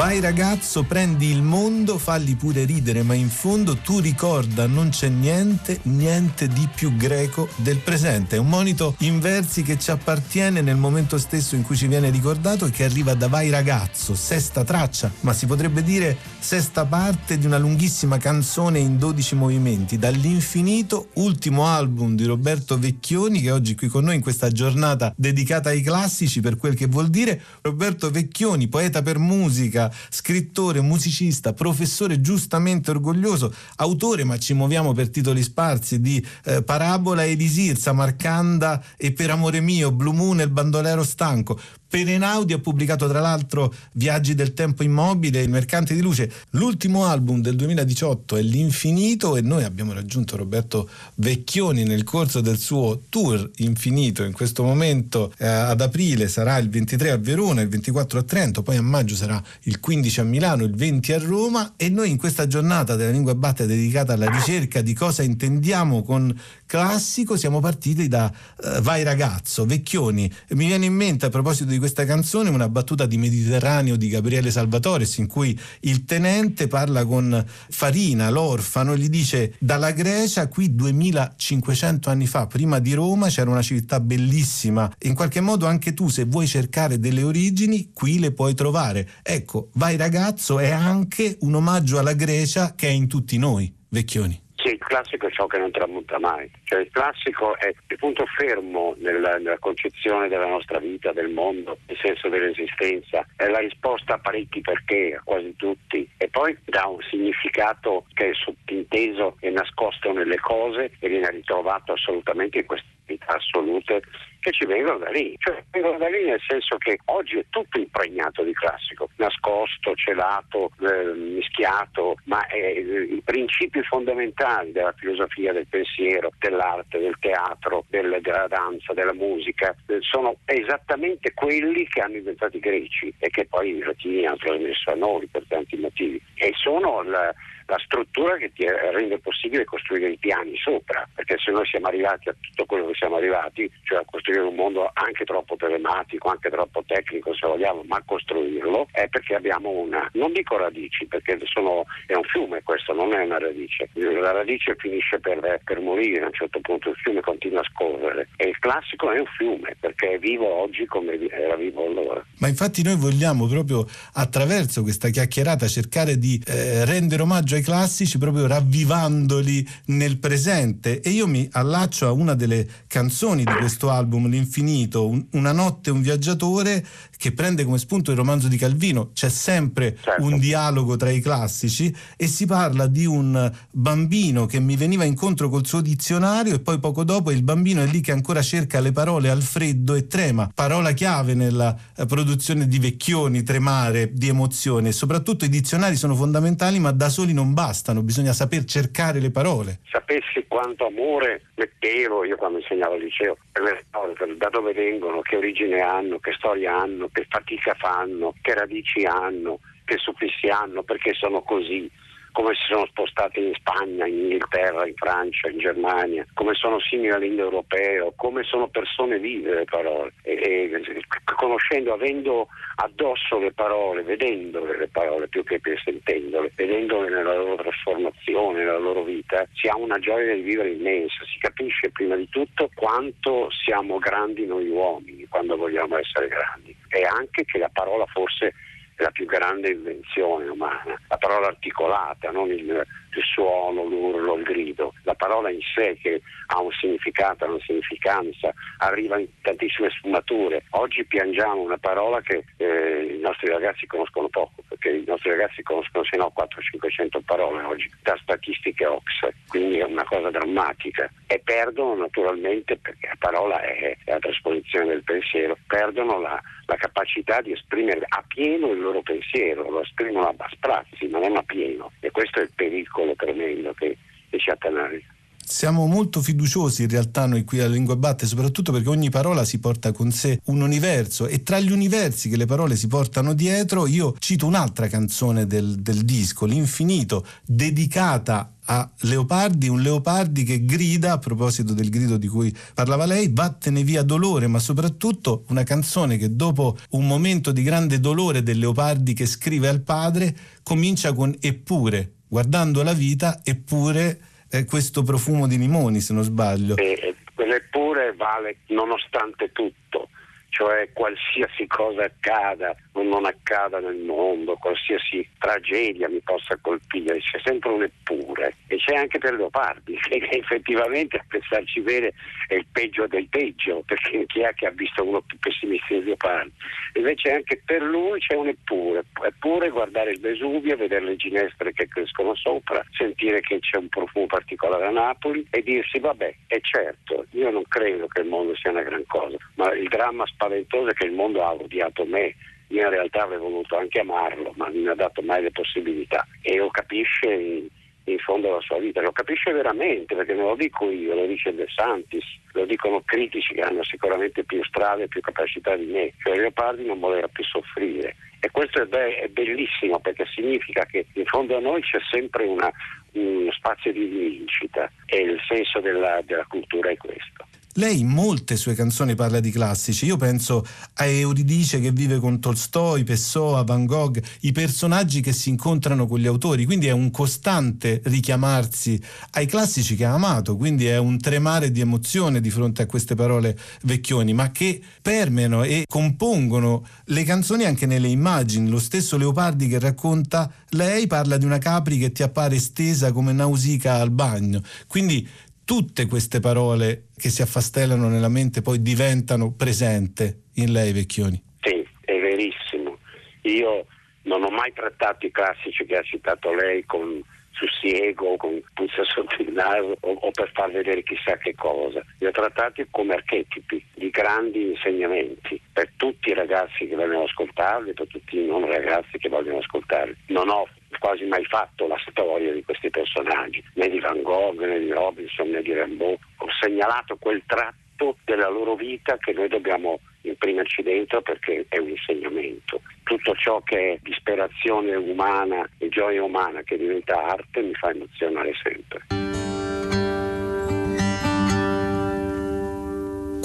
[0.00, 5.10] Vai ragazzo, prendi il mondo, falli pure ridere, ma in fondo tu ricorda non c'è
[5.10, 8.36] niente, niente di più greco del presente.
[8.36, 12.08] È un monito in versi che ci appartiene nel momento stesso in cui ci viene
[12.08, 17.36] ricordato e che arriva da Vai ragazzo, sesta traccia, ma si potrebbe dire sesta parte
[17.36, 23.74] di una lunghissima canzone in 12 movimenti, dall'infinito, ultimo album di Roberto Vecchioni che oggi
[23.74, 27.38] qui con noi in questa giornata dedicata ai classici per quel che vuol dire.
[27.60, 35.10] Roberto Vecchioni, poeta per musica, scrittore, musicista, professore giustamente orgoglioso, autore, ma ci muoviamo per
[35.10, 40.44] titoli sparsi, di eh, Parabola e Elisir, Marcanda e Per amore mio, Blue Moon e
[40.44, 41.58] il bandolero stanco.
[41.90, 46.30] Perenaudi ha pubblicato tra l'altro Viaggi del tempo immobile, Il mercante di luce.
[46.50, 52.58] L'ultimo album del 2018 è L'Infinito e noi abbiamo raggiunto Roberto Vecchioni nel corso del
[52.58, 54.22] suo tour infinito.
[54.22, 58.62] In questo momento eh, ad aprile sarà il 23 a Verona, il 24 a Trento,
[58.62, 62.18] poi a maggio sarà il 15 a Milano, il 20 a Roma e noi in
[62.18, 66.38] questa giornata della lingua batte dedicata alla ricerca di cosa intendiamo con
[66.70, 70.32] classico siamo partiti da uh, Vai ragazzo, Vecchioni.
[70.50, 74.52] Mi viene in mente a proposito di questa canzone una battuta di Mediterraneo di Gabriele
[74.52, 80.74] Salvatores in cui il tenente parla con Farina, l'orfano, e gli dice dalla Grecia qui
[80.76, 86.08] 2500 anni fa, prima di Roma c'era una città bellissima in qualche modo anche tu
[86.08, 89.08] se vuoi cercare delle origini qui le puoi trovare.
[89.22, 94.48] Ecco, Vai ragazzo è anche un omaggio alla Grecia che è in tutti noi, Vecchioni.
[94.62, 98.26] Sì, il classico è ciò che non tramonta mai, cioè il classico è il punto
[98.26, 104.14] fermo nella, nella, concezione della nostra vita, del mondo, il senso dell'esistenza, è la risposta
[104.14, 109.48] a parecchi perché, a quasi tutti, e poi dà un significato che è sottinteso e
[109.48, 114.02] nascosto nelle cose e viene ritrovato assolutamente in queste vita assolute
[114.40, 117.78] che ci vengono da lì, cioè vengono da lì nel senso che oggi è tutto
[117.78, 125.66] impregnato di classico, nascosto, celato, eh, mischiato, ma eh, i principi fondamentali della filosofia, del
[125.66, 132.16] pensiero, dell'arte, del teatro, del, della danza, della musica, eh, sono esattamente quelli che hanno
[132.16, 136.20] inventato i greci e che poi i latini hanno trasmesso a noi per tanti motivi.
[136.34, 137.34] E sono la,
[137.70, 142.28] la struttura che ti rende possibile costruire i piani sopra, perché se noi siamo arrivati
[142.28, 146.50] a tutto quello che siamo arrivati, cioè a costruire un mondo anche troppo telematico, anche
[146.50, 151.84] troppo tecnico se vogliamo, ma costruirlo, è perché abbiamo una, non dico radici, perché sono,
[152.06, 156.26] è un fiume questo, non è una radice, la radice finisce per, per morire a
[156.26, 160.14] un certo punto, il fiume continua a scorrere e il classico è un fiume perché
[160.14, 162.24] è vivo oggi come era vivo allora.
[162.38, 168.18] Ma infatti noi vogliamo proprio attraverso questa chiacchierata cercare di eh, rendere omaggio ai classici
[168.18, 171.00] proprio ravvivandoli nel presente.
[171.00, 175.90] E io mi allaccio a una delle canzoni di questo album, L'Infinito, un, Una notte
[175.90, 176.84] un viaggiatore
[177.20, 180.24] che prende come spunto il romanzo di Calvino, c'è sempre certo.
[180.24, 185.50] un dialogo tra i classici e si parla di un bambino che mi veniva incontro
[185.50, 188.92] col suo dizionario e poi poco dopo il bambino è lì che ancora cerca le
[188.92, 194.90] parole al freddo e trema, parola chiave nella eh, produzione di Vecchioni, tremare di emozione.
[194.90, 199.80] Soprattutto i dizionari sono fondamentali ma da soli non bastano, bisogna saper cercare le parole.
[199.90, 205.20] Sapessi quanto amore mettevo io quando insegnavo al liceo per le parole, da dove vengono,
[205.20, 210.82] che origine hanno, che storia hanno, che fatica fanno, che radici hanno, che suffissi hanno,
[210.82, 211.90] perché sono così
[212.32, 217.10] come si sono spostati in Spagna, in Inghilterra, in Francia, in Germania, come sono simili
[217.10, 220.12] all'indoeuropeo, come sono persone vive le parole.
[220.22, 221.04] E, e,
[221.36, 228.58] conoscendo, avendo addosso le parole, vedendole le parole più che sentendole, vedendole nella loro trasformazione,
[228.58, 232.70] nella loro vita, si ha una gioia di vivere immensa, si capisce prima di tutto
[232.74, 238.54] quanto siamo grandi noi uomini quando vogliamo essere grandi e anche che la parola forse
[239.00, 244.94] la più grande invenzione umana, la parola articolata, non il, il suono, l'urlo, il grido,
[245.04, 250.64] la parola in sé che ha un significato, una significanza, arriva in tantissime sfumature.
[250.70, 255.62] Oggi piangiamo una parola che eh, i nostri ragazzi conoscono poco, perché i nostri ragazzi
[255.62, 261.10] conoscono se no 400-500 parole oggi, da statistiche Ox, quindi è una cosa drammatica.
[261.26, 267.40] E perdono naturalmente, perché la parola è la trasposizione del pensiero, perdono la, la capacità
[267.40, 271.92] di esprimere a pieno il loro pensiero, lo esprimono a sprazzi, ma non a pieno.
[272.00, 273.96] E questo è il pericolo pericolo tremendo che,
[274.28, 275.04] che ci attanaglia.
[275.42, 279.58] Siamo molto fiduciosi in realtà noi qui alla Lingua Batte, soprattutto perché ogni parola si
[279.58, 283.88] porta con sé un universo e tra gli universi che le parole si portano dietro
[283.88, 291.12] io cito un'altra canzone del, del disco, L'Infinito, dedicata a Leopardi, un Leopardi che grida,
[291.12, 296.16] a proposito del grido di cui parlava lei, vattene via dolore, ma soprattutto una canzone
[296.16, 301.34] che dopo un momento di grande dolore del Leopardi che scrive al padre, comincia con
[301.40, 306.76] eppure, guardando la vita, eppure eh, questo profumo di limoni, se non sbaglio.
[306.76, 310.08] E, quell'eppure vale nonostante tutto
[310.50, 317.70] cioè qualsiasi cosa accada non accada nel mondo, qualsiasi tragedia mi possa colpire, c'è sempre
[317.70, 322.12] un eppure e c'è anche per Leopardi, che effettivamente a pensarci bene
[322.48, 326.04] è il peggio del peggio, perché chi è che ha visto uno più pessimista di
[326.04, 326.52] Leopardi?
[326.94, 331.86] Invece anche per lui c'è un eppure, eppure guardare il Vesuvio, vedere le ginestre che
[331.88, 337.26] crescono sopra, sentire che c'è un profumo particolare a Napoli e dirsi vabbè, è certo,
[337.32, 340.94] io non credo che il mondo sia una gran cosa, ma il dramma spaventoso è
[340.94, 342.34] che il mondo ha odiato me.
[342.70, 346.26] In realtà avrei voluto anche amarlo, ma non mi ha dato mai le possibilità.
[346.42, 347.66] E lo capisce in,
[348.04, 351.54] in fondo alla sua vita, lo capisce veramente, perché non lo dico io, lo dice
[351.54, 356.12] De Santis, lo dicono critici che hanno sicuramente più strade e più capacità di me.
[356.22, 358.14] Cioè Leopardi non voleva più soffrire.
[358.40, 362.44] E questo è, be- è bellissimo perché significa che in fondo a noi c'è sempre
[362.44, 362.70] una,
[363.12, 367.49] uno spazio di vincita e il senso della, della cultura è questo.
[367.74, 372.40] Lei in molte sue canzoni parla di classici, io penso a Euridice che vive con
[372.40, 377.12] Tolstoi, Pessoa, Van Gogh, i personaggi che si incontrano con gli autori, quindi è un
[377.12, 379.00] costante richiamarsi
[379.32, 383.14] ai classici che ha amato, quindi è un tremare di emozione di fronte a queste
[383.14, 388.68] parole vecchioni, ma che permeano e compongono le canzoni anche nelle immagini.
[388.68, 393.32] Lo stesso Leopardi che racconta, lei parla di una capri che ti appare stesa come
[393.32, 395.28] nausica al bagno, quindi
[395.70, 401.40] tutte queste parole che si affastellano nella mente poi diventano presente in lei, Vecchioni.
[401.60, 402.98] Sì, è verissimo.
[403.42, 403.86] Io
[404.22, 409.40] non ho mai trattato i classici che ha citato lei con sussiego, con puzza sotto
[409.40, 412.02] il naso o, o, per far vedere chissà che cosa.
[412.18, 417.92] Li ho trattati come archetipi di grandi insegnamenti per tutti i ragazzi che vogliono ascoltarli,
[417.92, 420.16] per tutti i non ragazzi che vogliono ascoltarli.
[420.30, 420.66] Non ho
[420.98, 425.48] quasi mai fatto la storia di questi personaggi, né di Van Gogh, né di Robinson,
[425.48, 426.18] né di Rimbaud.
[426.38, 431.90] Ho segnalato quel tratto della loro vita che noi dobbiamo imprimerci dentro perché è un
[431.90, 432.80] insegnamento.
[433.04, 438.52] Tutto ciò che è disperazione umana e gioia umana che diventa arte mi fa emozionare
[438.62, 439.28] sempre.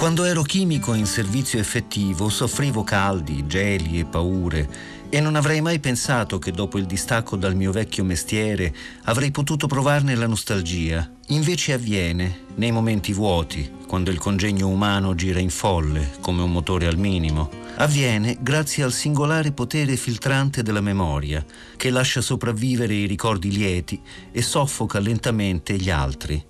[0.06, 4.68] Quando ero chimico in servizio effettivo soffrivo caldi, geli e paure
[5.16, 9.66] e non avrei mai pensato che dopo il distacco dal mio vecchio mestiere avrei potuto
[9.66, 11.10] provarne la nostalgia.
[11.28, 16.88] Invece avviene nei momenti vuoti, quando il congegno umano gira in folle, come un motore
[16.88, 17.50] al minimo.
[17.78, 21.46] Avviene grazie al singolare potere filtrante della memoria,
[21.78, 24.02] che lascia sopravvivere i ricordi lieti
[24.34, 26.46] e soffoca lentamente gli altri.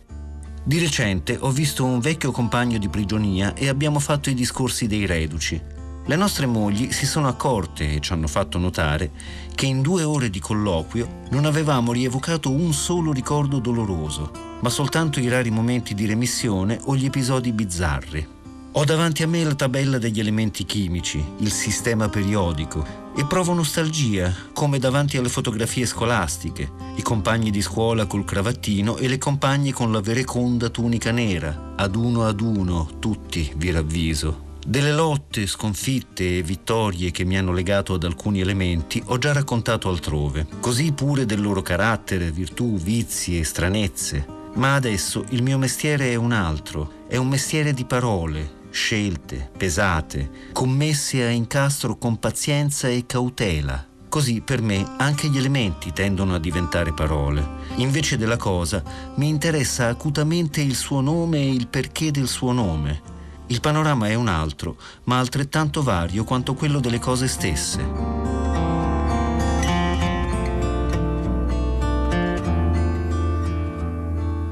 [0.63, 5.05] Di recente ho visto un vecchio compagno di prigionia e abbiamo fatto i discorsi dei
[5.05, 5.74] reduci.
[6.07, 9.09] Le nostre mogli si sono accorte e ci hanno fatto notare
[9.55, 14.29] che in due ore di colloquio non avevamo rievocato un solo ricordo doloroso,
[14.61, 18.27] ma soltanto i rari momenti di remissione o gli episodi bizzarri.
[18.73, 24.31] Ho davanti a me la tabella degli elementi chimici, il sistema periodico e provo nostalgia,
[24.53, 29.91] come davanti alle fotografie scolastiche, i compagni di scuola col cravattino e le compagne con
[29.91, 36.41] la vereconda tunica nera, ad uno ad uno, tutti, vi ravviso, delle lotte, sconfitte e
[36.41, 41.39] vittorie che mi hanno legato ad alcuni elementi ho già raccontato altrove, così pure del
[41.39, 44.25] loro carattere, virtù, vizi e stranezze.
[44.55, 50.49] Ma adesso il mio mestiere è un altro, è un mestiere di parole, scelte, pesate,
[50.51, 53.85] commesse a incastro con pazienza e cautela.
[54.09, 57.45] Così per me anche gli elementi tendono a diventare parole.
[57.75, 58.81] Invece della cosa
[59.17, 63.13] mi interessa acutamente il suo nome e il perché del suo nome
[63.47, 68.44] il panorama è un altro, ma altrettanto vario quanto quello delle cose stesse.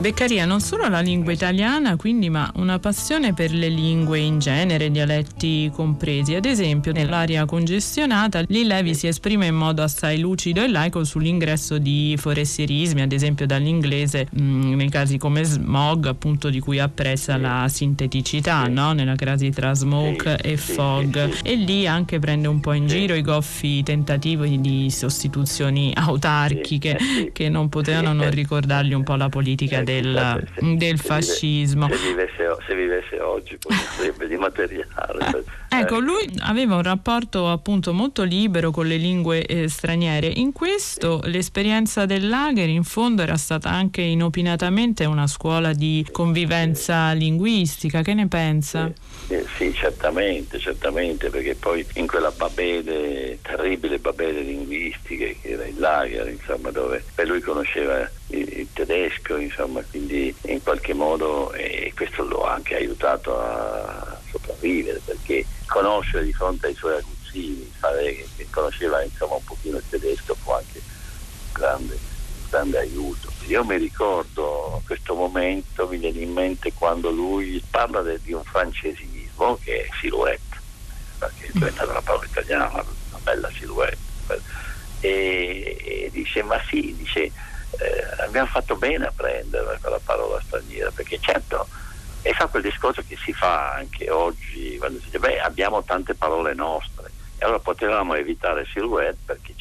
[0.04, 4.92] Beccaria non solo la lingua italiana, quindi, ma una passione per le lingue in genere,
[4.92, 6.36] dialetti compresi.
[6.36, 11.78] Ad esempio, nell'area congestionata, Lee Levi si esprime in modo assai lucido e laico sull'ingresso
[11.78, 17.38] di forestierismi, ad esempio dall'inglese, mh, mm, nei casi come smog, appunto di cui apprezza
[17.38, 18.92] la sinteticità, no?
[18.92, 21.32] nella crasi tra smoke e fog.
[21.44, 27.48] E lì anche prende un po' in giro i goffi tentativi di sostituzioni autarchiche che
[27.48, 31.88] non potevano non ricordargli un po' la politica del del, se, del se fascismo.
[31.88, 35.43] Vive, se, vivesse, se, vivesse, oggi poi sarebbe di materiale.
[35.79, 40.27] ecco, lui aveva un rapporto appunto molto libero con le lingue eh, straniere.
[40.27, 47.12] In questo l'esperienza del lager in fondo era stata anche inopinatamente una scuola di convivenza
[47.13, 48.01] linguistica.
[48.01, 48.91] Che ne pensa?
[49.27, 49.33] Sì.
[49.33, 55.79] Eh, sì, certamente, certamente, perché poi in quella babele, terribile babele linguistica che era il
[55.79, 62.23] lager, insomma, dove lui conosceva il, il tedesco, insomma, quindi in qualche modo e questo
[62.25, 68.48] lo ha anche aiutato a sopravvivere perché conoscere di fronte ai suoi aguzzini, fare che
[68.50, 73.32] conosceva insomma un pochino il tedesco fu anche un grande, un grande aiuto.
[73.46, 78.43] Io mi ricordo questo momento, mi viene in mente quando lui parla de, di un
[78.43, 80.58] francesismo che è silhouette,
[81.19, 84.12] perché è diventata una parola italiana, una bella silhouette.
[85.00, 90.91] E, e dice ma sì, dice eh, abbiamo fatto bene a prendere quella parola straniera,
[90.91, 91.67] perché certo,
[92.23, 96.15] e fa quel discorso che si fa anche oggi, quando si dice, beh, abbiamo tante
[96.15, 99.53] parole nostre, e allora potevamo evitare silhouette perché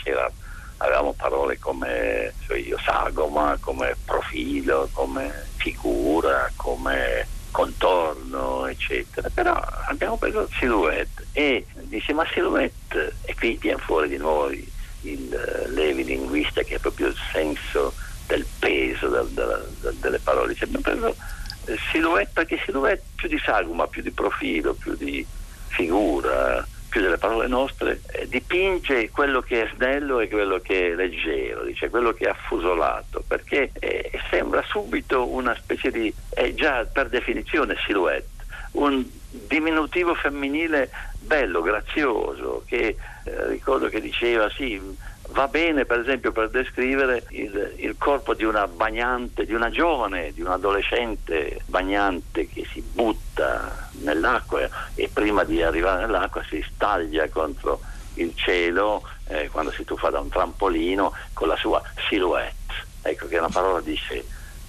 [0.79, 9.29] avevamo parole come cioè io, sagoma, come profilo, come figura, come contorno, eccetera.
[9.33, 9.55] Però
[9.87, 14.71] abbiamo preso silhouette e dice, ma silhouette, e qui viene fuori di noi
[15.03, 17.93] il eh, Levi linguista che è proprio il senso
[18.27, 20.55] del peso del, del, del, delle parole.
[20.55, 21.17] Cioè, abbiamo preso
[21.91, 25.25] silhouette perché silhouette più di sagoma, più di profilo, più di
[25.69, 30.95] figura, più delle parole nostre, eh, dipinge quello che è snello e quello che è
[30.95, 36.85] leggero, dice, quello che è affusolato, perché eh, sembra subito una specie di, è già
[36.85, 38.29] per definizione silhouette,
[38.73, 44.79] un diminutivo femminile bello, grazioso, che eh, ricordo che diceva sì,
[45.33, 50.33] va bene per esempio per descrivere il, il, corpo di una bagnante, di una giovane,
[50.33, 57.29] di un adolescente bagnante che si butta nell'acqua e prima di arrivare nell'acqua si staglia
[57.29, 57.81] contro
[58.15, 62.75] il cielo eh, quando si tuffa da un trampolino con la sua silhouette.
[63.03, 64.25] Ecco che è una parola dice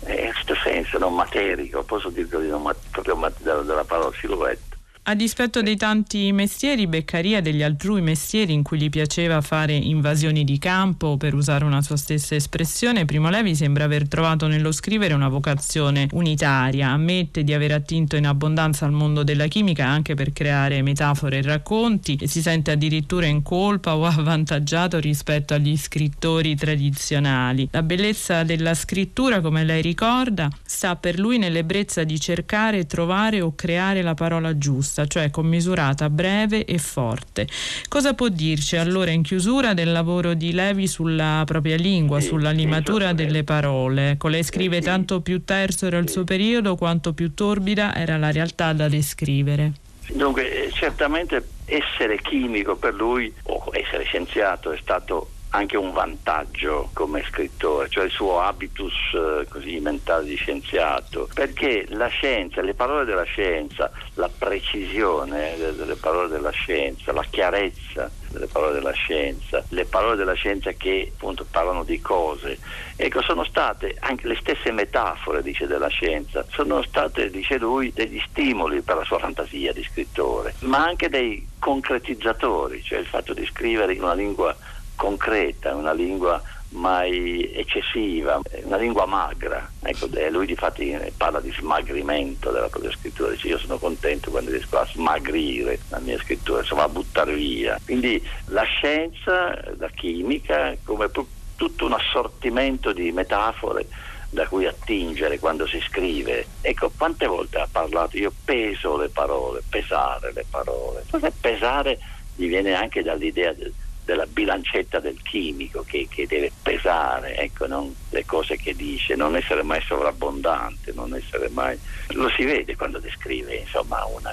[0.06, 4.73] in questo senso non materico, posso dire così, non, proprio della, della parola silhouette
[5.06, 10.46] a dispetto dei tanti mestieri, Beccaria degli altrui mestieri in cui gli piaceva fare invasioni
[10.46, 15.14] di campo, per usare una sua stessa espressione, Primo Levi sembra aver trovato nello scrivere
[15.14, 16.92] una vocazione unitaria.
[16.92, 21.42] Ammette di aver attinto in abbondanza al mondo della chimica anche per creare metafore e
[21.42, 27.68] racconti e si sente addirittura in colpa o avvantaggiato rispetto agli scrittori tradizionali.
[27.72, 33.54] La bellezza della scrittura, come lei ricorda, sta per lui nell'ebbrezza di cercare, trovare o
[33.54, 37.48] creare la parola giusta giusta, cioè commisurata, breve e forte.
[37.88, 42.52] Cosa può dirci allora in chiusura del lavoro di Levi sulla propria lingua, sì, sulla
[42.52, 44.12] limatura sì, delle parole?
[44.12, 44.84] Ecco, lei scrive sì.
[44.84, 49.72] tanto più terzo era il suo periodo quanto più torbida era la realtà da descrivere.
[50.14, 57.24] Dunque, certamente essere chimico per lui o essere scienziato è stato anche un vantaggio come
[57.30, 63.06] scrittore, cioè il suo habitus eh, così mentale di scienziato, perché la scienza, le parole
[63.06, 69.86] della scienza, la precisione delle parole della scienza, la chiarezza delle parole della scienza, le
[69.86, 72.58] parole della scienza che appunto parlano di cose,
[72.96, 78.20] ecco sono state anche le stesse metafore, dice, della scienza, sono state, dice lui, degli
[78.28, 83.46] stimoli per la sua fantasia di scrittore, ma anche dei concretizzatori, cioè il fatto di
[83.46, 84.56] scrivere in una lingua
[84.96, 89.70] concreta, una lingua mai eccessiva, una lingua magra.
[89.84, 94.50] Ecco, lui di fatti parla di smagrimento della propria scrittura, dice io sono contento quando
[94.50, 97.80] riesco a smagrire la mia scrittura, insomma a buttare via.
[97.84, 101.10] Quindi la scienza, la chimica, come
[101.56, 103.88] tutto un assortimento di metafore
[104.32, 106.48] da cui attingere quando si scrive.
[106.62, 111.04] Ecco, quante volte ha parlato, io peso le parole, pesare le parole.
[111.06, 112.00] Forse pesare
[112.36, 113.72] gli viene anche dall'idea del
[114.06, 119.36] della bilancetta del chimico che, che deve pesare ecco, non, le cose che dice, non
[119.36, 121.78] essere mai sovrabbondante, non essere mai...
[122.10, 124.32] Lo si vede quando descrive insomma, una,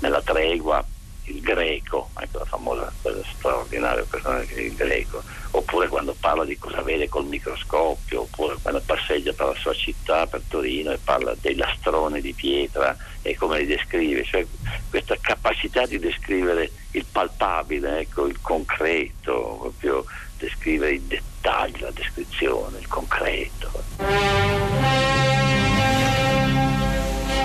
[0.00, 0.84] nella tregua
[1.26, 5.22] il greco, ecco la famosa cosa straordinaria personaggio il greco,
[5.52, 10.26] oppure quando parla di cosa vede col microscopio, oppure quando passeggia per la sua città,
[10.26, 14.46] per Torino e parla dei lastroni di pietra e come li descrive, cioè
[14.94, 20.04] questa capacità di descrivere il palpabile, ecco, il concreto, proprio
[20.38, 23.72] descrivere i dettagli, la descrizione, il concreto.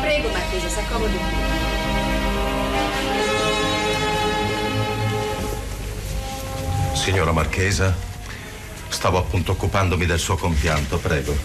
[0.02, 1.18] Prego Marchesa, s'accomodi.
[6.93, 7.95] Signora Marchesa,
[8.89, 11.36] stavo appunto occupandomi del suo compianto, prego.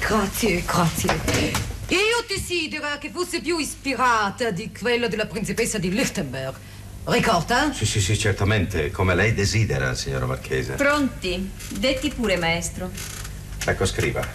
[0.00, 1.73] Grazie, grazie.
[1.88, 6.54] Io desidero che fosse più ispirata di quello della principessa di Lichtenberg.
[7.04, 7.72] Ricorda?
[7.74, 10.74] Sì, sì, sì, certamente, come lei desidera, signora Marchese.
[10.74, 11.50] Pronti?
[11.68, 12.90] Detti pure, maestro.
[13.66, 14.26] Ecco, scriva.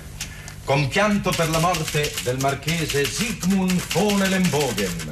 [0.64, 5.10] Compianto per la morte del marchese Sigmund von Ellenbogen,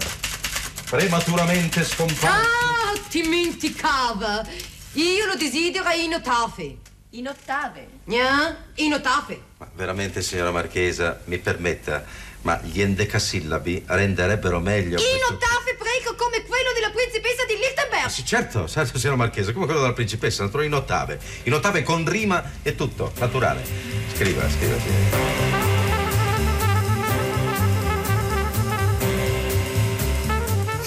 [0.88, 2.28] prematuramente scomparso.
[2.28, 4.48] Ah, dimenticava!
[4.94, 6.78] Io lo desidero in ottave.
[7.12, 7.88] In ottave?
[8.06, 9.42] Yeah, in ottave.
[9.58, 12.06] Ma veramente, signora Marchesa, mi permetta,
[12.42, 14.98] ma gli endecasillabi renderebbero meglio.
[15.00, 18.08] In questo- ottave, prego, come quello della principessa di Lichtenberg.
[18.10, 21.20] Sì, certo, certo, signora Marchesa, come quello della principessa, trovo in ottave.
[21.44, 23.64] In ottave con rima e tutto, naturale.
[24.14, 25.47] Scriva, scriva, scriva.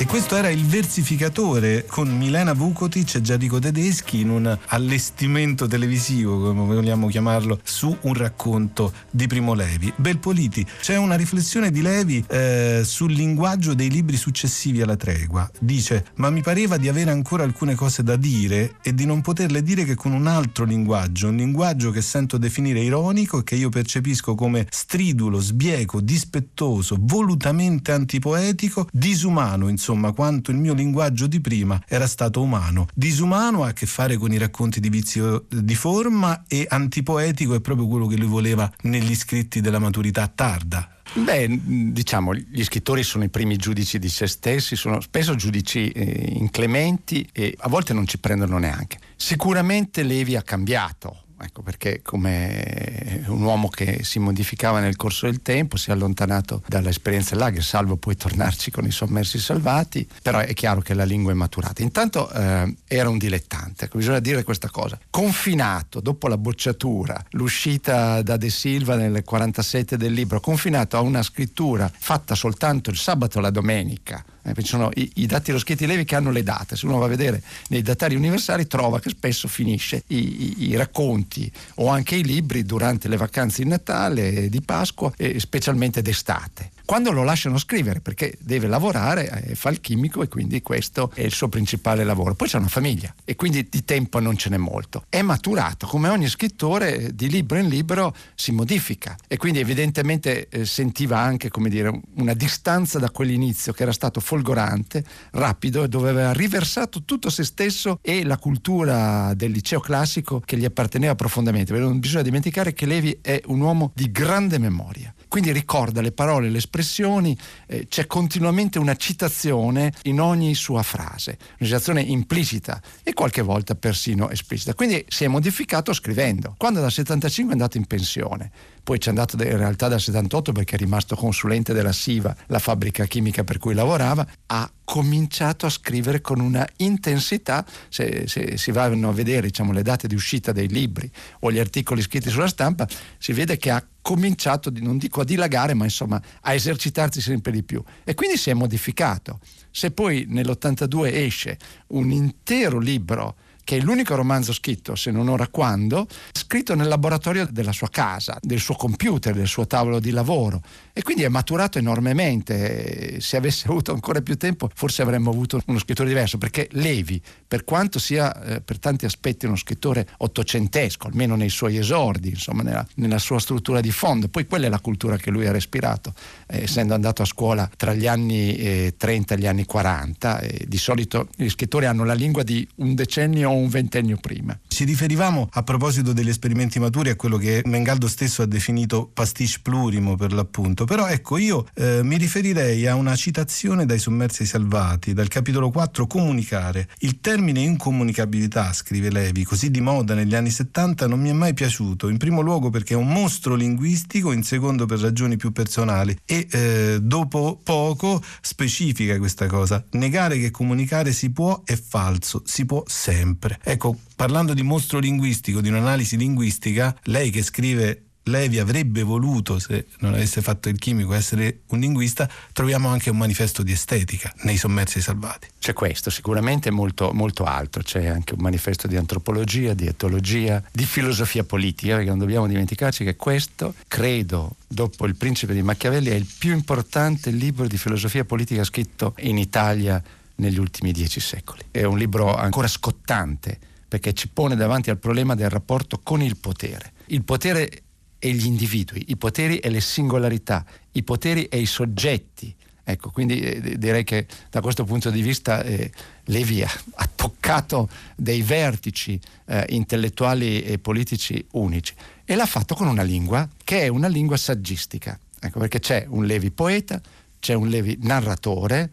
[0.01, 6.41] E questo era il versificatore con Milena Vukotic e Gianrico Tedeschi in un allestimento televisivo,
[6.41, 9.93] come vogliamo chiamarlo, su un racconto di Primo Levi.
[9.95, 15.47] Belpoliti, c'è una riflessione di Levi eh, sul linguaggio dei libri successivi alla tregua.
[15.59, 19.63] Dice, ma mi pareva di avere ancora alcune cose da dire e di non poterle
[19.63, 23.69] dire che con un altro linguaggio, un linguaggio che sento definire ironico e che io
[23.69, 31.81] percepisco come stridulo, sbieco, dispettoso, volutamente antipoetico, disumano, insomma, quanto il mio linguaggio di prima
[31.87, 32.87] era stato umano.
[32.95, 37.61] Disumano ha a che fare con i racconti di vizio di forma e antipoetico è
[37.61, 40.97] proprio quello che lui voleva negli scritti della maturità tarda.
[41.13, 41.49] Beh,
[41.93, 47.29] diciamo, gli scrittori sono i primi giudici di se stessi, sono spesso giudici eh, inclementi
[47.33, 48.99] e a volte non ci prendono neanche.
[49.17, 51.25] Sicuramente Levi ha cambiato.
[51.43, 56.63] Ecco perché come un uomo che si modificava nel corso del tempo, si è allontanato
[56.67, 61.33] dall'esperienza lager, salvo poi tornarci con i sommersi salvati, però è chiaro che la lingua
[61.33, 61.83] è maturata.
[61.83, 64.99] Intanto eh, era un dilettante, ecco, bisogna dire questa cosa.
[65.09, 71.23] Confinato dopo la bocciatura, l'uscita da De Silva nel 47 del libro, confinato a una
[71.23, 75.87] scrittura fatta soltanto il sabato e la domenica, eh, ci sono i, i dati scritti
[75.87, 76.77] Levi che hanno le date.
[76.77, 80.77] Se uno va a vedere nei datari universali trova che spesso finisce i, i, i
[80.77, 86.71] racconti o anche i libri durante le vacanze di Natale, di Pasqua e specialmente d'estate.
[86.91, 91.21] Quando lo lasciano scrivere perché deve lavorare, eh, fa il chimico e quindi questo è
[91.21, 92.35] il suo principale lavoro.
[92.35, 95.05] Poi c'è una famiglia e quindi di tempo non ce n'è molto.
[95.09, 100.65] È maturato, come ogni scrittore di libro in libro si modifica e quindi evidentemente eh,
[100.65, 106.33] sentiva anche dire, una distanza da quell'inizio che era stato folgorante, rapido e dove aveva
[106.33, 111.73] riversato tutto se stesso e la cultura del liceo classico che gli apparteneva profondamente.
[111.79, 115.15] Non bisogna dimenticare che Levi è un uomo di grande memoria.
[115.31, 121.39] Quindi ricorda le parole, le espressioni, eh, c'è continuamente una citazione in ogni sua frase,
[121.61, 124.75] una citazione implicita e qualche volta persino esplicita.
[124.75, 126.57] Quindi si è modificato scrivendo.
[126.59, 128.51] Quando dal 75 è andato in pensione,
[128.83, 132.59] poi ci è andato in realtà dal 78 perché è rimasto consulente della SIVA, la
[132.59, 138.73] fabbrica chimica per cui lavorava, ha cominciato a scrivere con una intensità, se, se si
[138.73, 141.11] vanno a vedere diciamo, le date di uscita dei libri
[141.41, 145.75] o gli articoli scritti sulla stampa, si vede che ha cominciato, non dico a dilagare,
[145.75, 147.83] ma insomma a esercitarsi sempre di più.
[148.03, 149.39] E quindi si è modificato.
[149.71, 151.59] Se poi nell'82 esce
[151.89, 157.47] un intero libro che è l'unico romanzo scritto, se non ora quando, scritto nel laboratorio
[157.51, 160.61] della sua casa, del suo computer, del suo tavolo di lavoro.
[160.93, 163.21] E quindi è maturato enormemente.
[163.21, 167.65] Se avesse avuto ancora più tempo, forse avremmo avuto uno scrittore diverso, perché Levi, per
[167.65, 172.87] quanto sia eh, per tanti aspetti uno scrittore ottocentesco, almeno nei suoi esordi, insomma, nella,
[172.97, 176.13] nella sua struttura di fondo, poi quella è la cultura che lui ha respirato,
[176.47, 180.43] eh, essendo andato a scuola tra gli anni eh, 30 e gli anni 40.
[180.67, 184.59] di solito gli scrittori hanno la lingua di un decennio o un ventennio prima.
[184.67, 189.59] Ci riferivamo a proposito degli esperimenti maturi a quello che Mengaldo stesso ha definito pastiche
[189.63, 195.13] plurimo per l'appunto, però ecco io eh, mi riferirei a una citazione dai sommersi salvati,
[195.13, 196.89] dal capitolo 4 comunicare.
[196.99, 201.55] Il termine incomunicabilità, scrive Levi, così di moda negli anni 70 non mi è mai
[201.55, 206.17] piaciuto, in primo luogo perché è un mostro linguistico, in secondo per ragioni più personali
[206.25, 209.85] e eh, dopo poco specifica questa cosa.
[209.93, 213.40] Negare che comunicare si può è falso, si può sempre.
[213.63, 219.87] Ecco, parlando di mostro linguistico, di un'analisi linguistica, lei che scrive Levi avrebbe voluto, se
[220.01, 224.57] non avesse fatto il chimico, essere un linguista, troviamo anche un manifesto di estetica nei
[224.57, 225.49] sommersi salvati.
[225.59, 230.85] C'è questo, sicuramente molto, molto altro, c'è anche un manifesto di antropologia, di etologia, di
[230.85, 236.15] filosofia politica, perché non dobbiamo dimenticarci che questo, credo, dopo Il principe di Machiavelli, è
[236.15, 240.01] il più importante libro di filosofia politica scritto in Italia
[240.41, 241.63] negli ultimi dieci secoli.
[241.71, 246.37] È un libro ancora scottante perché ci pone davanti al problema del rapporto con il
[246.37, 246.93] potere.
[247.07, 247.83] Il potere
[248.19, 252.55] e gli individui, i poteri e le singolarità, i poteri e i soggetti.
[252.85, 255.91] Ecco, quindi eh, direi che da questo punto di vista eh,
[256.25, 256.71] Levi ha,
[257.15, 263.83] toccato dei vertici eh, intellettuali e politici unici e l'ha fatto con una lingua che
[263.83, 265.19] è una lingua saggistica.
[265.41, 267.01] Ecco, perché c'è un Levi poeta,
[267.39, 268.91] c'è un Levi narratore,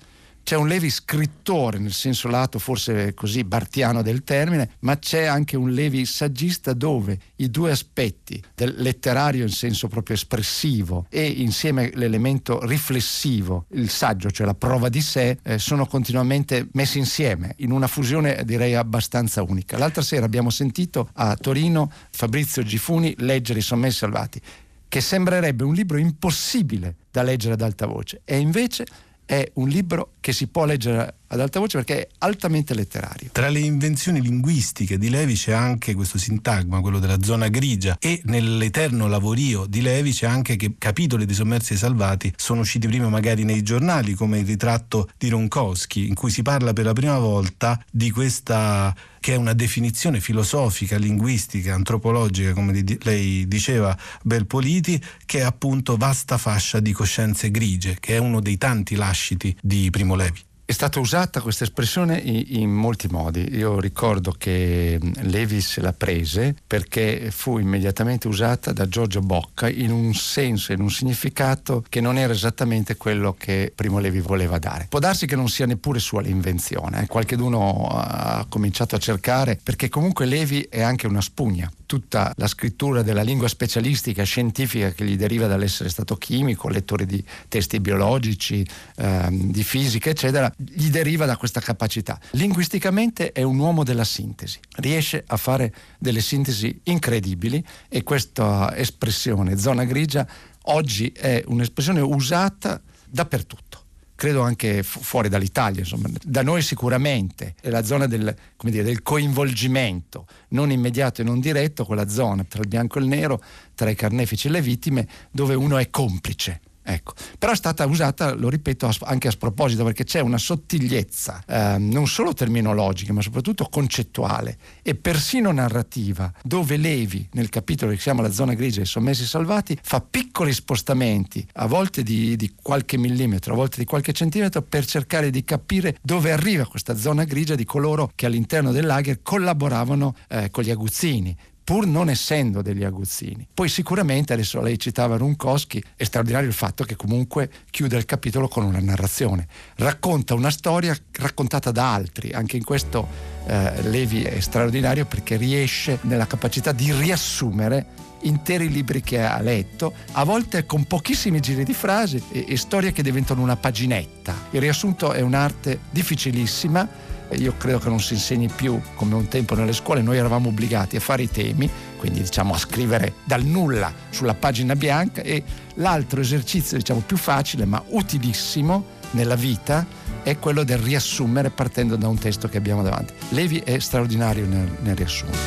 [0.47, 5.57] c'è un Levi scrittore, nel senso lato forse così bartiano del termine, ma c'è anche
[5.57, 11.91] un Levi saggista dove i due aspetti del letterario in senso proprio espressivo e insieme
[11.95, 17.71] l'elemento riflessivo, il saggio, cioè la prova di sé, eh, sono continuamente messi insieme in
[17.71, 19.77] una fusione direi abbastanza unica.
[19.77, 24.39] L'altra sera abbiamo sentito a Torino Fabrizio Gifuni leggere I Sommessi Salvati,
[24.87, 28.85] che sembrerebbe un libro impossibile da leggere ad alta voce e invece
[29.28, 33.30] è un libro che si può leggere ad alta voce perché è altamente letterario.
[33.32, 38.21] Tra le invenzioni linguistiche di Levi c'è anche questo sintagma, quello della zona grigia e
[38.25, 43.09] nell'eterno lavorio di Levi c'è anche che capitoli di Sommersi e Salvati sono usciti prima
[43.09, 47.17] magari nei giornali come il ritratto di Ronkowski in cui si parla per la prima
[47.17, 55.39] volta di questa che è una definizione filosofica, linguistica, antropologica, come lei diceva Belpoliti, che
[55.39, 60.15] è appunto vasta fascia di coscienze grigie, che è uno dei tanti lasciti di Primo
[60.15, 60.46] Levi.
[60.70, 63.55] È stata usata questa espressione in, in, molti modi.
[63.55, 70.13] Io ricordo che Levis la prese perché fu immediatamente usata da Giorgio Bocca in un
[70.13, 74.88] senso, in un significato che non era esattamente quello che Primo Levi voleva dare.
[74.89, 77.07] Può darsi che non sia neppure sua l'invenzione, eh?
[77.07, 83.01] qualcheduno ha cominciato a cercare perché comunque Levi è anche una spugna tutta la scrittura
[83.01, 88.63] della lingua specialistica scientifica che gli deriva dall'essere stato chimico, lettore di testi biologici,
[88.97, 92.19] ehm, di fisica, eccetera, gli deriva da questa capacità.
[92.31, 99.57] Linguisticamente è un uomo della sintesi, riesce a fare delle sintesi incredibili e questa espressione
[99.57, 100.27] zona grigia
[100.63, 102.79] oggi è un'espressione usata
[103.09, 103.85] dappertutto
[104.18, 106.09] credo anche fu- fuori dall'Italia, insomma.
[106.24, 111.86] da noi sicuramente è la zona del, dire, del, coinvolgimento non immediato e non diretto,
[111.86, 113.41] quella zona tra il bianco e il nero,
[113.76, 117.13] tra i carnefici e le vittime, dove uno è complice Ecco.
[117.38, 122.07] Però è stata usata, lo ripeto, anche a sproposito perché c'è una sottigliezza eh, non
[122.07, 128.21] solo terminologica ma soprattutto concettuale e persino narrativa dove Levi nel capitolo che si chiama
[128.21, 133.51] La zona grigia dei sommessi salvati fa piccoli spostamenti a volte di, di qualche millimetro,
[133.51, 137.65] a volte di qualche centimetro per cercare di capire dove arriva questa zona grigia di
[137.65, 141.35] coloro che all'interno del lager collaboravano eh, con gli aguzzini
[141.68, 143.45] pur non essendo degli aguzzini.
[143.53, 148.47] Poi sicuramente, adesso lei citava Runkowski, è straordinario il fatto che comunque chiude il capitolo
[148.47, 149.45] con una narrazione,
[149.76, 153.05] racconta una storia raccontata da altri, anche in questo
[153.47, 157.88] eh, Levi è straordinario perché riesce nella capacità di riassumere
[158.22, 162.93] interi libri che ha letto, a volte con pochissimi giri di frasi e, e storie
[162.93, 164.34] che diventano una paginetta.
[164.51, 169.55] Il riassunto è un'arte difficilissima io credo che non si insegni più come un tempo
[169.55, 173.93] nelle scuole, noi eravamo obbligati a fare i temi, quindi diciamo a scrivere dal nulla
[174.09, 175.43] sulla pagina bianca e
[175.75, 179.86] l'altro esercizio diciamo più facile ma utilissimo nella vita
[180.23, 183.13] è quello del riassumere partendo da un testo che abbiamo davanti.
[183.30, 185.38] Levi è straordinario nel, nel riassunto.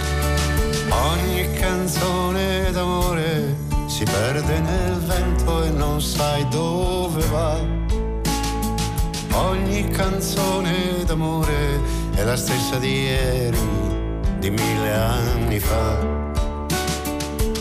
[0.89, 3.57] Ogni canzone d'amore
[3.87, 7.81] si perde nel vento e non sai dove va
[9.33, 11.81] Ogni canzone d'amore
[12.15, 13.59] è la stessa di ieri,
[14.39, 15.97] di mille anni fa.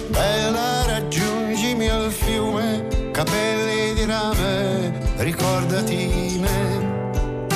[0.07, 7.47] Bella, raggiungimi al fiume, capelli di rame, ricordati me.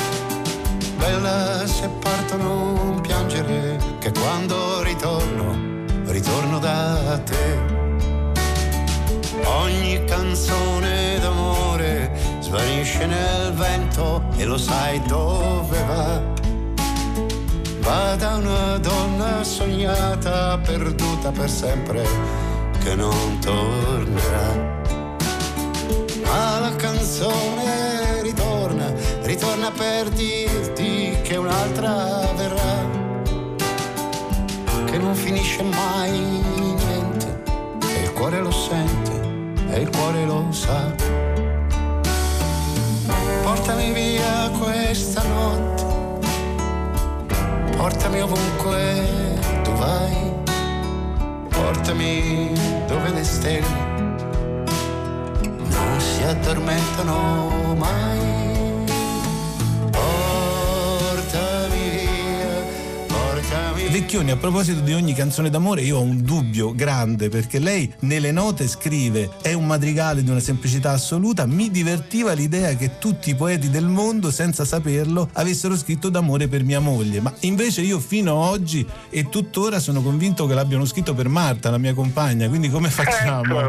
[0.98, 5.58] Bella, se parto non piangere, che quando ritorno,
[6.06, 7.73] ritorno da te.
[12.54, 16.22] Svanisce nel vento e lo sai dove va.
[17.80, 22.06] Va da una donna sognata, perduta per sempre,
[22.84, 24.82] che non tornerà.
[26.26, 28.94] Ma la canzone ritorna,
[29.24, 32.86] ritorna per dirti che un'altra verrà,
[34.86, 37.44] che non finisce mai niente,
[37.82, 41.13] e il cuore lo sente, e il cuore lo sa
[43.64, 45.86] portami via questa notte,
[47.78, 50.34] portami ovunque tu vai,
[51.48, 52.52] portami
[52.88, 53.66] dove le stelle
[55.70, 58.33] non si addormentano mai.
[63.94, 68.32] Vecchioni, a proposito di ogni canzone d'amore, io ho un dubbio grande perché lei nelle
[68.32, 73.36] note scrive è un madrigale di una semplicità assoluta, mi divertiva l'idea che tutti i
[73.36, 78.32] poeti del mondo, senza saperlo, avessero scritto d'amore per mia moglie, ma invece io fino
[78.32, 82.72] ad oggi e tuttora sono convinto che l'abbiano scritto per Marta, la mia compagna, quindi
[82.72, 83.60] come facciamo?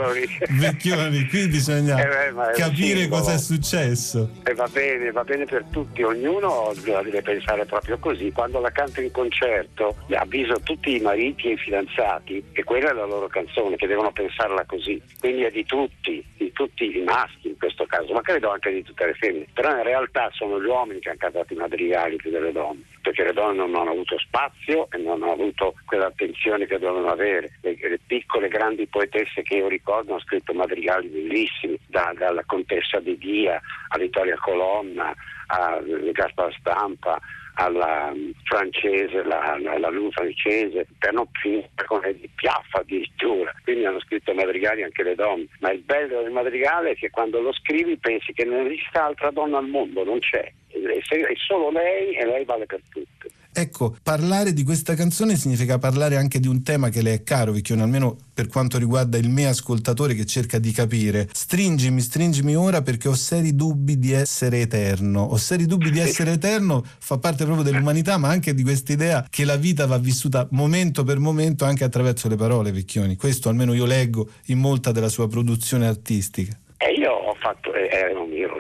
[0.49, 4.31] Vecchioni, qui bisogna Eh beh, capire sì, cosa è successo.
[4.43, 8.33] E va bene, va bene per tutti, ognuno deve pensare proprio così.
[8.33, 12.93] Quando la canto in concerto avviso tutti i mariti e i fidanzati che quella è
[12.93, 15.01] la loro canzone, che devono pensarla così.
[15.21, 18.83] Quindi è di tutti, di tutti i maschi in questo caso, ma credo anche di
[18.83, 19.47] tutte le femmine.
[19.53, 23.25] Però in realtà sono gli uomini che hanno cantato i madrigali più delle donne, perché
[23.25, 27.59] le donne non hanno avuto spazio e non hanno avuto quell'attenzione che dovevano avere.
[27.63, 33.01] Le, le piccole grandi poetesse che io ricordo hanno scritto madrigali bellissimi, da- dalla contessa
[33.01, 35.15] di Dia a Vittoria Colonna,
[35.47, 35.81] a
[36.13, 37.21] Gaspar Stampa,
[37.55, 43.85] alla mm, francese, la, la, luna francese, per non finire con di Piaffa addirittura, quindi
[43.85, 47.53] hanno scritto madrigali anche le donne, ma il bello del madrigale è che quando lo
[47.53, 52.27] scrivi pensi che non esista altra donna al mondo, non c'è, è solo lei e
[52.27, 53.43] lei vale per tutte.
[53.57, 57.53] Ecco, parlare di questa canzone significa parlare anche di un tema che le è caro,
[57.53, 61.29] Vecchione, almeno per quanto riguarda il mio ascoltatore che cerca di capire.
[61.33, 65.23] Stringimi, stringimi ora perché ho seri dubbi di essere eterno.
[65.23, 69.45] Ho seri dubbi di essere eterno fa parte proprio dell'umanità, ma anche di quest'idea che
[69.45, 73.15] la vita va vissuta momento per momento anche attraverso le parole, Vecchioni.
[73.15, 76.59] Questo almeno io leggo in molta della sua produzione artistica.
[76.77, 78.13] E io ho fatto, eh,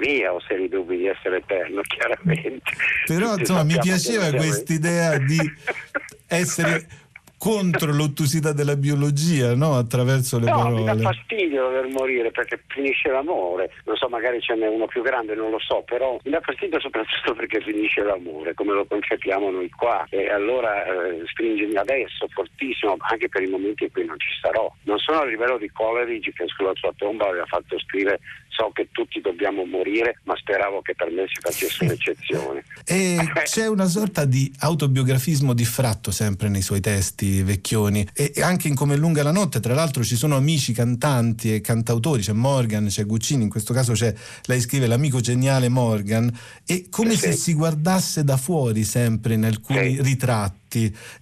[0.04, 2.70] un'ironia, ho seri dubbi di essere eterno, chiaramente.
[3.06, 5.38] Però Tutti insomma mi piaceva quest'idea di
[6.28, 6.86] essere
[7.44, 9.76] contro l'ottusità della biologia, no?
[9.76, 11.02] Attraverso le No, mi dà parole.
[11.02, 13.70] fastidio dover morire perché finisce l'amore.
[13.84, 16.80] Non so, magari ce n'è uno più grande, non lo so, però mi dà fastidio
[16.80, 20.06] soprattutto perché finisce l'amore, come lo concepiamo noi qua.
[20.08, 24.72] E allora eh, stringimi adesso, fortissimo, anche per i momenti in cui non ci sarò.
[24.84, 28.20] Non sono a livello di Coleridge che sulla sua tomba aveva fatto scrivere
[28.56, 32.64] so che tutti dobbiamo morire, ma speravo che per me si facesse un'eccezione.
[32.86, 38.06] E c'è una sorta di autobiografismo diffratto sempre nei suoi testi vecchioni.
[38.12, 41.54] E e anche in Come è lunga la notte, tra l'altro ci sono amici cantanti
[41.54, 44.12] e cantautori, c'è Morgan, c'è Guccini, in questo caso c'è,
[44.46, 50.02] lei scrive l'amico geniale Morgan e come se si guardasse da fuori sempre in alcuni
[50.02, 50.62] ritratti.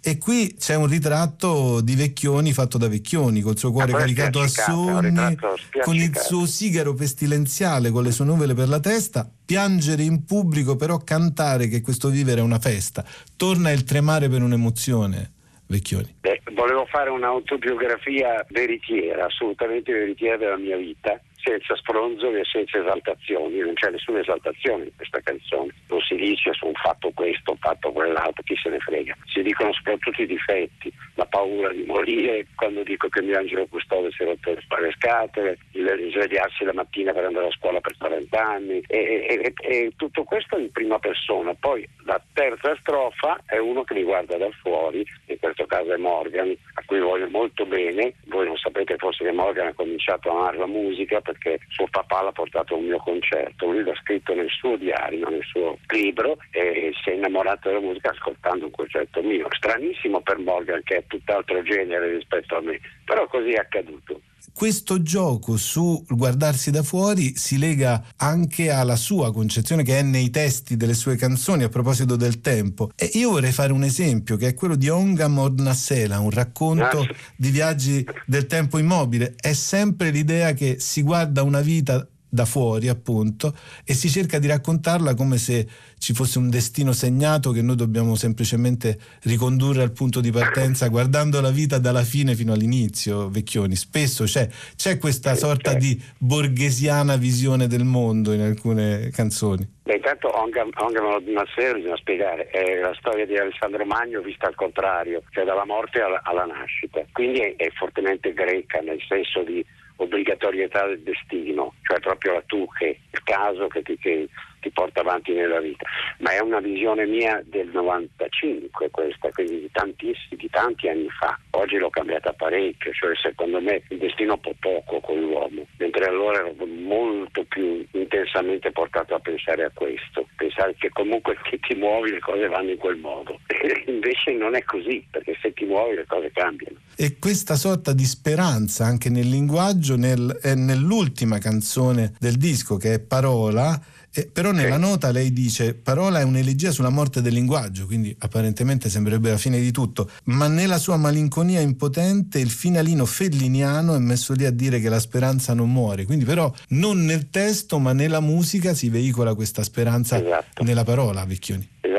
[0.00, 4.40] E qui c'è un ritratto di Vecchioni fatto da Vecchioni col suo cuore è caricato
[4.40, 5.36] a sogni
[5.84, 10.76] con il suo sigaro pestilenziale con le sue nuvole per la testa, piangere in pubblico,
[10.76, 13.04] però cantare che questo vivere è una festa.
[13.36, 15.32] Torna il tremare per un'emozione,
[15.66, 16.14] Vecchioni.
[16.20, 23.58] Beh, volevo fare un'autobiografia veritiera, assolutamente veritiera della mia vita, senza sfronzoli e senza esaltazioni,
[23.58, 27.58] non c'è nessuna esaltazione in questa canzone, non si dice su un fatto questo, un
[27.58, 32.46] fatto quell'altro, chi se ne frega, si dicono soprattutto i difetti, la paura di morire,
[32.54, 36.72] quando dico che mio angelo custode si è rotto le le scatole, il svegliarsi la
[36.72, 40.70] mattina per andare a scuola per 40 anni e, e- e- e tutto questo in
[40.70, 45.66] prima persona, poi la terza strofa è uno che mi guarda da fuori, in questo
[45.66, 49.74] caso è Morgan, a cui voglio molto bene, voi non sapete forse che Morgan ha
[49.74, 53.82] cominciato a amare la musica perché suo papà l'ha portato a un mio concerto, lui
[53.82, 58.66] l'ha scritto nel suo diario, nel suo libro e si è innamorato della musica ascoltando
[58.66, 63.50] un concerto mio, stranissimo per Morgan che è tutt'altro genere rispetto a me, però così
[63.50, 64.20] è accaduto.
[64.52, 70.30] Questo gioco su guardarsi da fuori si lega anche alla sua concezione che è nei
[70.30, 72.90] testi delle sue canzoni a proposito del tempo.
[72.96, 77.50] E io vorrei fare un esempio che è quello di Onga Mornasela, un racconto di
[77.50, 79.34] viaggi del tempo immobile.
[79.36, 83.54] È sempre l'idea che si guarda una vita da fuori appunto
[83.84, 85.68] e si cerca di raccontarla come se
[85.98, 91.42] ci fosse un destino segnato che noi dobbiamo semplicemente ricondurre al punto di partenza guardando
[91.42, 93.76] la vita dalla fine fino all'inizio vecchioni.
[93.76, 99.68] Spesso c'è, c'è questa sorta di borghesiana visione del mondo in alcune canzoni.
[99.82, 105.22] Beh, intanto Onga Nasser bisogna spiegare, è la storia di Alessandro Magno vista al contrario,
[105.30, 107.04] cioè dalla morte alla, alla nascita.
[107.12, 109.62] Quindi è, è fortemente greca nel senso di
[109.96, 114.28] obbligatorietà del destino, cioè proprio la tu che il caso che ti, che
[114.62, 115.84] ti porta avanti nella vita.
[116.18, 121.38] Ma è una visione mia del 95 questa, quindi di, tantissimi, di tanti anni fa.
[121.50, 126.38] Oggi l'ho cambiata parecchio, cioè secondo me il destino può poco con l'uomo, mentre allora
[126.38, 132.10] ero molto più intensamente portato a pensare a questo, pensare che comunque se ti muovi
[132.10, 133.40] le cose vanno in quel modo.
[133.86, 136.78] Invece non è così, perché se ti muovi le cose cambiano.
[136.96, 142.94] E questa sorta di speranza anche nel linguaggio nel, è nell'ultima canzone del disco che
[142.94, 143.80] è Parola
[144.14, 148.90] eh, però nella nota lei dice parola è un'elegia sulla morte del linguaggio, quindi apparentemente
[148.90, 154.34] sembrerebbe la fine di tutto, ma nella sua malinconia impotente il finalino felliniano è messo
[154.34, 158.20] lì a dire che la speranza non muore, quindi però non nel testo ma nella
[158.20, 160.62] musica si veicola questa speranza esatto.
[160.62, 161.66] nella parola, Vecchioni.
[161.80, 161.91] Esatto, ci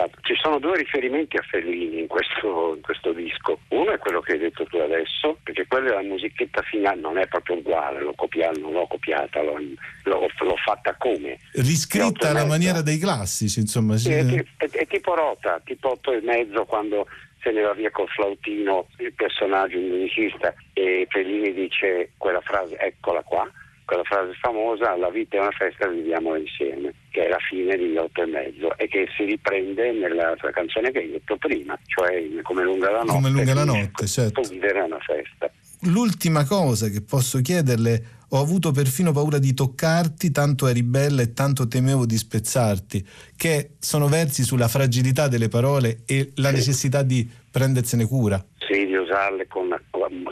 [0.44, 3.60] sono due riferimenti a Fellini in questo, in questo, disco.
[3.70, 7.18] Uno è quello che hai detto tu adesso, perché quella è la musichetta finale, non
[7.18, 9.58] è proprio uguale, l'ho copiata, non l'ho copiata, l'ho,
[10.04, 11.40] l'ho, l'ho fatta come.
[11.54, 13.96] Riscritta alla maniera dei classici, insomma.
[13.96, 14.26] Sì, è,
[14.58, 17.08] è, è, tipo rota, tipo otto e mezzo quando
[17.42, 22.78] se ne va via col flautino il personaggio, il musicista, e Fellini dice quella frase,
[22.78, 23.50] eccola qua
[23.86, 27.96] quella frase famosa, la vita è una festa, viviamola insieme, che è la fine di
[27.98, 32.64] otto e mezzo e che si riprende nella canzone che hai detto prima, cioè come
[32.64, 33.12] lunga la notte.
[33.12, 34.42] Come lunga la notte, certo.
[34.42, 35.52] Vivere è una festa.
[35.86, 41.34] L'ultima cosa che posso chiederle, ho avuto perfino paura di toccarti, tanto eri bella e
[41.34, 43.06] tanto temevo di spezzarti,
[43.36, 46.56] che sono versi sulla fragilità delle parole e la sì.
[46.56, 49.68] necessità di prendersene cura sì, di usarle con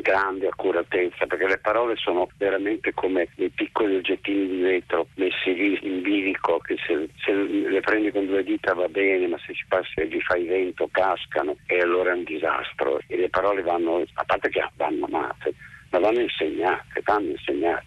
[0.01, 5.79] grande accuratezza, perché le parole sono veramente come dei piccoli oggettini di vetro messi lì
[5.81, 9.65] in bilico, che se, se, le prendi con due dita va bene, ma se ci
[9.67, 12.99] passi gli fai vento cascano e allora è un disastro.
[13.07, 15.53] E le parole vanno, a parte che vanno amate,
[15.89, 17.85] ma vanno insegnate, vanno insegnate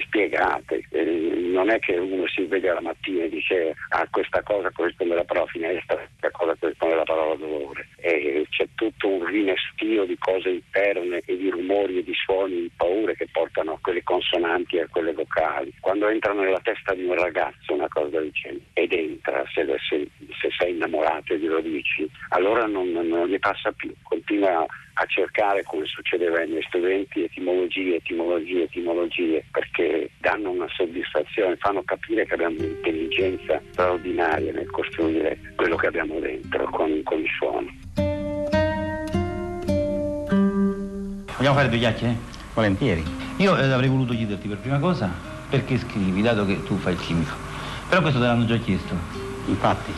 [0.00, 0.82] spiegate.
[0.90, 5.14] Eh, non è che uno si vede la mattina e dice ah questa cosa corrisponde
[5.14, 7.88] alla parola finestra, questa cosa corrisponde alla parola dolore.
[7.98, 12.70] E c'è tutto un rinestio di cose interne e di rumori e di suoni, di
[12.76, 15.72] paure che portano a quelle consonanti e a quelle vocali.
[15.80, 19.15] Quando entrano nella testa di un ragazzo una cosa del genere ed entra,
[19.52, 20.08] se, se,
[20.40, 24.66] se sei innamorato e glielo dici, allora non, non gli passa più, continua
[24.98, 31.82] a cercare, come succedeva ai miei studenti, etimologie, etimologie, etimologie, perché danno una soddisfazione, fanno
[31.84, 37.80] capire che abbiamo un'intelligenza straordinaria nel costruire quello che abbiamo dentro con, con i suoni.
[41.36, 42.16] Vogliamo fare due chiacchiere?
[42.54, 43.04] Volentieri.
[43.36, 47.00] Io eh, avrei voluto chiederti per prima cosa perché scrivi, dato che tu fai il
[47.00, 47.34] chimico.
[47.88, 49.25] Però questo te l'hanno già chiesto.
[49.46, 49.92] Infatti.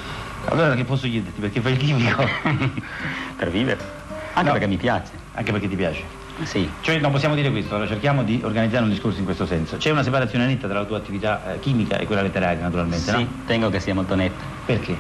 [0.47, 2.25] Allora che posso chiederti perché fai il chimico?
[3.37, 3.97] per vivere.
[4.35, 4.53] Anche no.
[4.53, 5.13] perché mi piace.
[5.35, 6.05] Anche perché ti piace?
[6.45, 6.71] Sì.
[6.81, 9.77] Cioè non possiamo dire questo, allora cerchiamo di organizzare un discorso in questo senso.
[9.77, 13.23] C'è una separazione netta tra la tua attività eh, chimica e quella letteraria naturalmente, sì,
[13.23, 13.29] no?
[13.47, 14.45] tengo che sia molto netta.
[14.65, 14.97] Perché?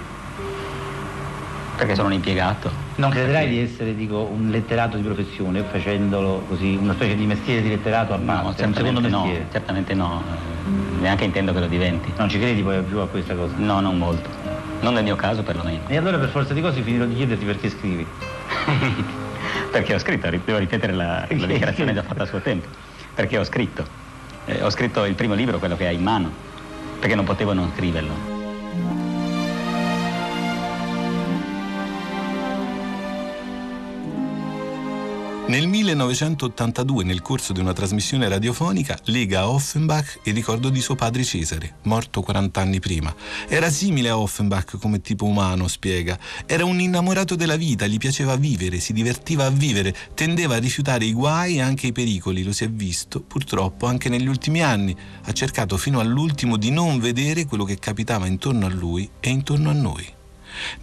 [1.76, 2.70] Perché sono un impiegato.
[2.96, 3.50] Non crederai perché...
[3.50, 8.14] di essere, dico, un letterato di professione, facendolo così, una specie di mestiere di letterato
[8.14, 9.38] a parte, no, un secondo mestiere?
[9.38, 10.22] No, certamente no,
[10.98, 12.12] neanche intendo che lo diventi.
[12.16, 13.54] Non ci credi poi più a questa cosa?
[13.58, 14.28] No, non molto.
[14.80, 15.82] Non nel mio caso perlomeno.
[15.88, 18.06] E allora per forza di cose finirò di chiederti perché scrivi.
[19.70, 22.68] Perché ho scritto, devo ripetere la, la dichiarazione già fatta a suo tempo.
[23.14, 23.84] Perché ho scritto.
[24.46, 26.30] Eh, ho scritto il primo libro, quello che hai in mano,
[26.98, 28.37] perché non potevo non scriverlo.
[35.48, 40.94] Nel 1982, nel corso di una trasmissione radiofonica, lega a Offenbach il ricordo di suo
[40.94, 43.14] padre Cesare, morto 40 anni prima.
[43.48, 46.18] Era simile a Offenbach come tipo umano, spiega.
[46.44, 51.06] Era un innamorato della vita, gli piaceva vivere, si divertiva a vivere, tendeva a rifiutare
[51.06, 54.94] i guai e anche i pericoli, lo si è visto, purtroppo, anche negli ultimi anni.
[55.24, 59.70] Ha cercato fino all'ultimo di non vedere quello che capitava intorno a lui e intorno
[59.70, 60.16] a noi.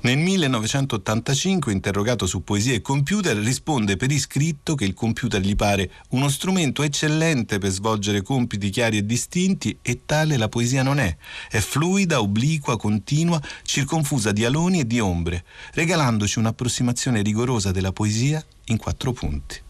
[0.01, 5.91] Nel 1985, interrogato su poesia e computer, risponde per iscritto che il computer gli pare
[6.09, 11.15] uno strumento eccellente per svolgere compiti chiari e distinti e tale la poesia non è.
[11.49, 18.43] È fluida, obliqua, continua, circonfusa di aloni e di ombre, regalandoci un'approssimazione rigorosa della poesia
[18.65, 19.63] in quattro punti.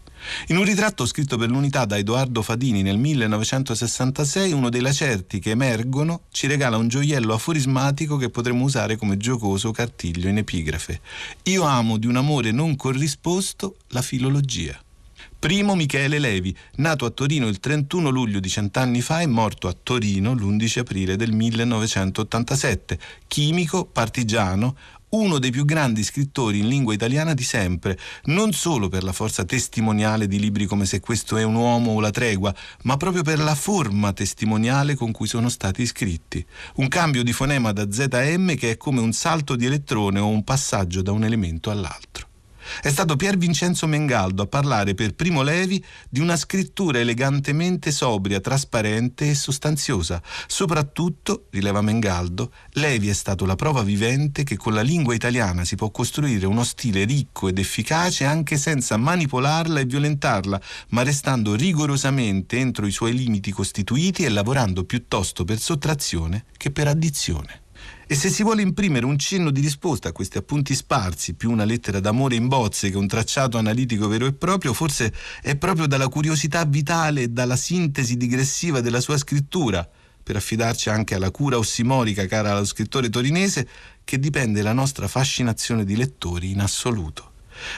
[0.48, 5.50] In un ritratto scritto per l'unità da Edoardo Fadini nel 1966, uno dei lacerti che
[5.50, 11.00] emergono ci regala un gioiello aforismatico che potremmo usare come giocoso cartiglio in epigrafe.
[11.44, 14.80] Io amo di un amore non corrisposto la filologia.
[15.38, 19.76] Primo Michele Levi, nato a Torino il 31 luglio di cent'anni fa e morto a
[19.80, 22.98] Torino l'11 aprile del 1987,
[23.28, 24.76] chimico, partigiano,
[25.10, 29.44] uno dei più grandi scrittori in lingua italiana di sempre, non solo per la forza
[29.44, 33.38] testimoniale di libri come Se questo è un uomo o La tregua, ma proprio per
[33.38, 36.44] la forma testimoniale con cui sono stati scritti.
[36.76, 40.44] Un cambio di fonema da ZM che è come un salto di elettrone o un
[40.44, 42.28] passaggio da un elemento all'altro.
[42.80, 48.40] È stato Pier Vincenzo Mengaldo a parlare per Primo Levi di una scrittura elegantemente sobria,
[48.40, 50.22] trasparente e sostanziosa.
[50.46, 55.76] Soprattutto, rileva Mengaldo, Levi è stato la prova vivente che con la lingua italiana si
[55.76, 60.60] può costruire uno stile ricco ed efficace anche senza manipolarla e violentarla,
[60.90, 66.88] ma restando rigorosamente entro i suoi limiti costituiti e lavorando piuttosto per sottrazione che per
[66.88, 67.64] addizione.
[68.08, 71.64] E se si vuole imprimere un cenno di risposta a questi appunti sparsi, più una
[71.64, 76.06] lettera d'amore in bozze che un tracciato analitico vero e proprio, forse è proprio dalla
[76.06, 79.88] curiosità vitale e dalla sintesi digressiva della sua scrittura,
[80.22, 83.66] per affidarci anche alla cura ossimorica cara allo scrittore torinese,
[84.04, 87.32] che dipende la nostra fascinazione di lettori in assoluto.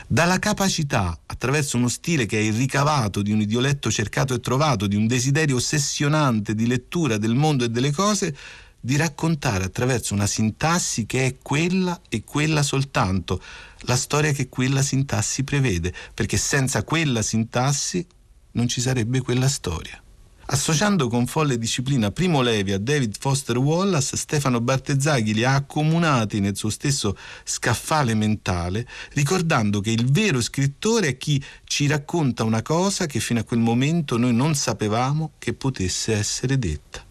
[0.06, 4.86] Dalla capacità, attraverso uno stile che è il ricavato di un idioletto cercato e trovato,
[4.86, 8.36] di un desiderio ossessionante di lettura del mondo e delle cose,
[8.80, 13.42] di raccontare attraverso una sintassi che è quella e quella soltanto,
[13.80, 18.06] la storia che quella sintassi prevede, perché senza quella sintassi
[18.52, 20.02] non ci sarebbe quella storia.
[20.50, 26.40] Associando con folle disciplina Primo Levi a David Foster Wallace, Stefano Bartezzaghi li ha accomunati
[26.40, 27.14] nel suo stesso
[27.44, 33.40] scaffale mentale, ricordando che il vero scrittore è chi ci racconta una cosa che fino
[33.40, 37.07] a quel momento noi non sapevamo che potesse essere detta.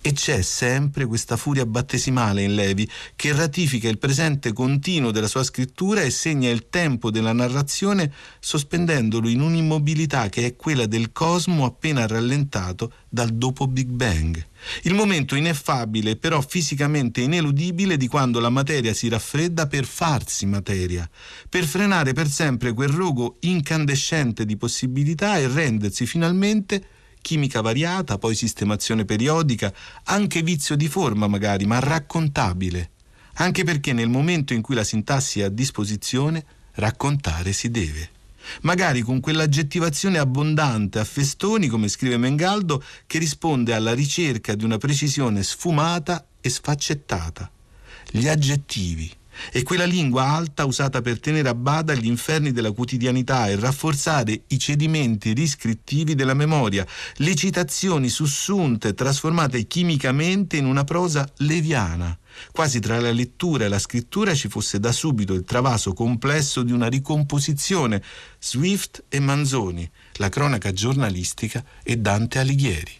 [0.00, 5.42] E c'è sempre questa furia battesimale in Levi che ratifica il presente continuo della sua
[5.42, 11.64] scrittura e segna il tempo della narrazione sospendendolo in un'immobilità che è quella del cosmo
[11.64, 14.46] appena rallentato dal dopo Big Bang.
[14.82, 21.08] Il momento ineffabile però fisicamente ineludibile di quando la materia si raffredda per farsi materia,
[21.48, 26.84] per frenare per sempre quel rogo incandescente di possibilità e rendersi finalmente
[27.28, 29.70] chimica variata, poi sistemazione periodica,
[30.04, 32.92] anche vizio di forma magari, ma raccontabile.
[33.34, 36.42] Anche perché nel momento in cui la sintassi è a disposizione,
[36.76, 38.08] raccontare si deve.
[38.62, 44.78] Magari con quell'aggettivazione abbondante a festoni, come scrive Mengaldo, che risponde alla ricerca di una
[44.78, 47.50] precisione sfumata e sfaccettata.
[48.10, 49.12] Gli aggettivi,
[49.50, 54.42] è quella lingua alta usata per tenere a bada gli inferni della quotidianità e rafforzare
[54.48, 56.86] i cedimenti riscrittivi della memoria,
[57.16, 62.16] le citazioni sussunte trasformate chimicamente in una prosa leviana.
[62.52, 66.72] Quasi tra la lettura e la scrittura ci fosse da subito il travaso complesso di
[66.72, 68.02] una ricomposizione,
[68.38, 72.92] Swift e Manzoni, la cronaca giornalistica e Dante Alighieri.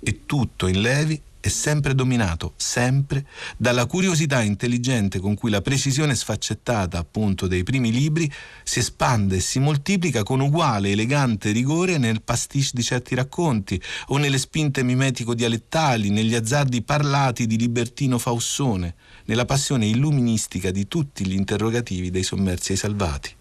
[0.00, 3.26] E tutto in Levi è sempre dominato, sempre,
[3.56, 8.30] dalla curiosità intelligente con cui la precisione sfaccettata, appunto, dei primi libri
[8.62, 14.18] si espande e si moltiplica con uguale elegante rigore nel pastiche di certi racconti o
[14.18, 21.34] nelle spinte mimetico-dialettali, negli azzardi parlati di Libertino Faussone, nella passione illuministica di tutti gli
[21.34, 23.34] interrogativi dei sommersi ai salvati.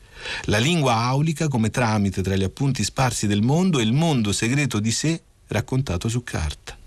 [0.45, 4.79] La lingua aulica come tramite tra gli appunti sparsi del mondo e il mondo segreto
[4.79, 6.79] di sé raccontato su carta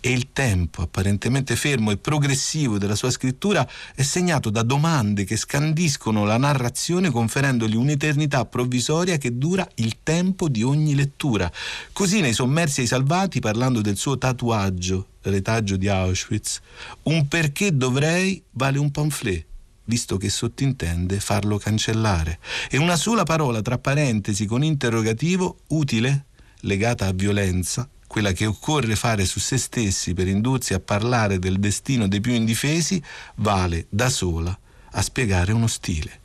[0.00, 5.36] e il tempo apparentemente fermo e progressivo della sua scrittura è segnato da domande che
[5.36, 11.50] scandiscono la narrazione conferendogli un'eternità provvisoria che dura il tempo di ogni lettura.
[11.92, 16.60] Così nei Sommersi ai Salvati, parlando del suo tatuaggio, retaggio di Auschwitz,
[17.04, 19.46] un perché dovrei vale un pamphlet
[19.88, 22.38] visto che sottintende farlo cancellare.
[22.70, 26.26] E una sola parola tra parentesi con interrogativo utile,
[26.60, 31.60] legata a violenza, quella che occorre fare su se stessi per indursi a parlare del
[31.60, 33.00] destino dei più indifesi,
[33.36, 34.58] vale da sola
[34.92, 36.18] a spiegare uno stile.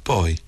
[0.00, 0.38] Poi,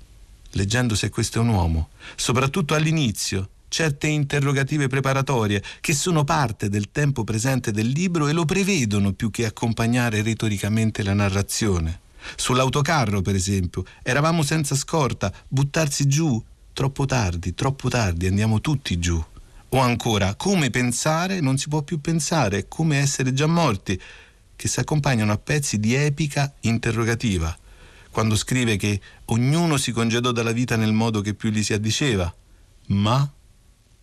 [0.52, 6.90] leggendo se questo è un uomo, soprattutto all'inizio, certe interrogative preparatorie che sono parte del
[6.90, 12.00] tempo presente del libro e lo prevedono più che accompagnare retoricamente la narrazione.
[12.36, 16.42] Sull'autocarro, per esempio, eravamo senza scorta, buttarsi giù,
[16.72, 19.24] troppo tardi, troppo tardi, andiamo tutti giù.
[19.70, 24.00] O ancora, come pensare non si può più pensare, come essere già morti,
[24.56, 27.56] che si accompagnano a pezzi di epica interrogativa,
[28.10, 32.34] quando scrive che ognuno si congedò dalla vita nel modo che più gli si addiceva,
[32.88, 33.32] ma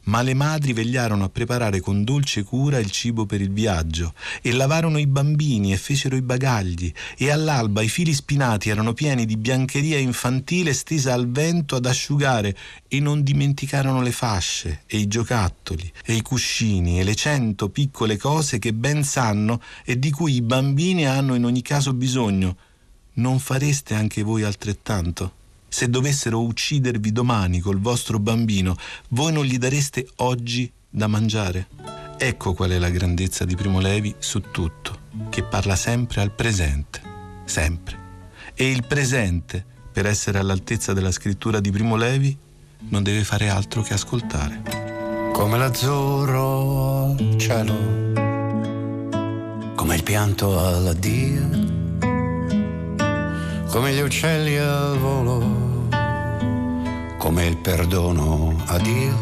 [0.08, 4.51] ma le madri vegliarono a preparare con dolce cura il cibo per il viaggio e
[4.51, 9.38] lavarono i bambini e fecero i bagagli e all'alba i fili spinati erano pieni di
[9.38, 12.55] biancheria infantile stesa al vento ad asciugare
[12.88, 18.18] e non dimenticarono le fasce e i giocattoli e i cuscini e le cento piccole
[18.18, 22.55] cose che ben sanno e di cui i bambini hanno in ogni caso bisogno.
[23.14, 25.37] Non fareste anche voi altrettanto?
[25.68, 28.76] Se dovessero uccidervi domani col vostro bambino,
[29.09, 31.68] voi non gli dareste oggi da mangiare?
[32.18, 34.99] Ecco qual è la grandezza di Primo Levi su tutto,
[35.30, 37.01] che parla sempre al presente,
[37.45, 38.05] sempre.
[38.55, 42.36] E il presente per essere all'altezza della scrittura di Primo Levi,
[42.89, 44.61] non deve fare altro che ascoltare.
[45.34, 47.74] Come l'azzurro al cielo,
[49.76, 51.66] come il pianto all'addio,
[53.70, 55.43] come gli uccelli al volo,
[57.18, 59.15] come il perdono a Dio,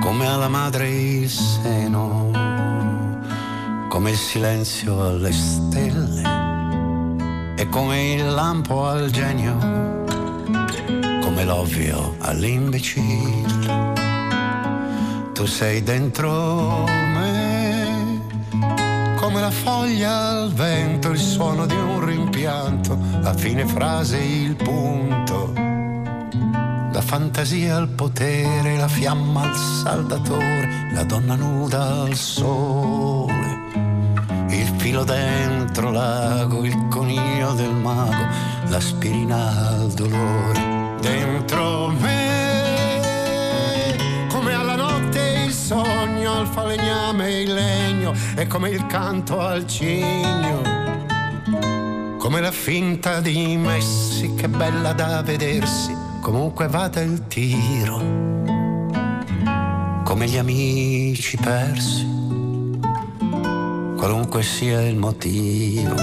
[0.00, 2.30] come alla madre il seno,
[3.88, 6.22] come il silenzio alle stelle
[7.56, 9.56] e come il lampo al genio,
[11.20, 13.96] come l'ovvio all'imbecille.
[15.32, 17.47] Tu sei dentro me,
[19.28, 25.52] come la foglia al vento, il suono di un rimpianto, a fine frase il punto.
[26.90, 33.56] La fantasia al potere, la fiamma al saldatore, la donna nuda al sole
[34.50, 38.26] il filo dentro l'ago, il coniglio del mago,
[38.68, 40.96] l'aspirina al dolore.
[41.00, 42.37] Dentro me,
[45.68, 50.62] sogno, al falegname il legno, e come il canto al cigno.
[52.16, 57.98] Come la finta di Messi, che bella da vedersi, comunque vada il tiro.
[60.04, 62.16] Come gli amici persi
[63.98, 65.94] qualunque sia il motivo.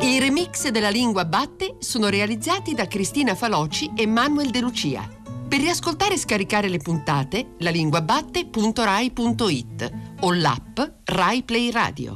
[0.00, 5.13] I remix della lingua batte sono realizzati da Cristina Faloci e Manuel De Lucia.
[5.54, 9.92] Per riascoltare e scaricare le puntate, lalinguabatte.rai.it
[10.22, 12.12] o l'app Rai Play Radio.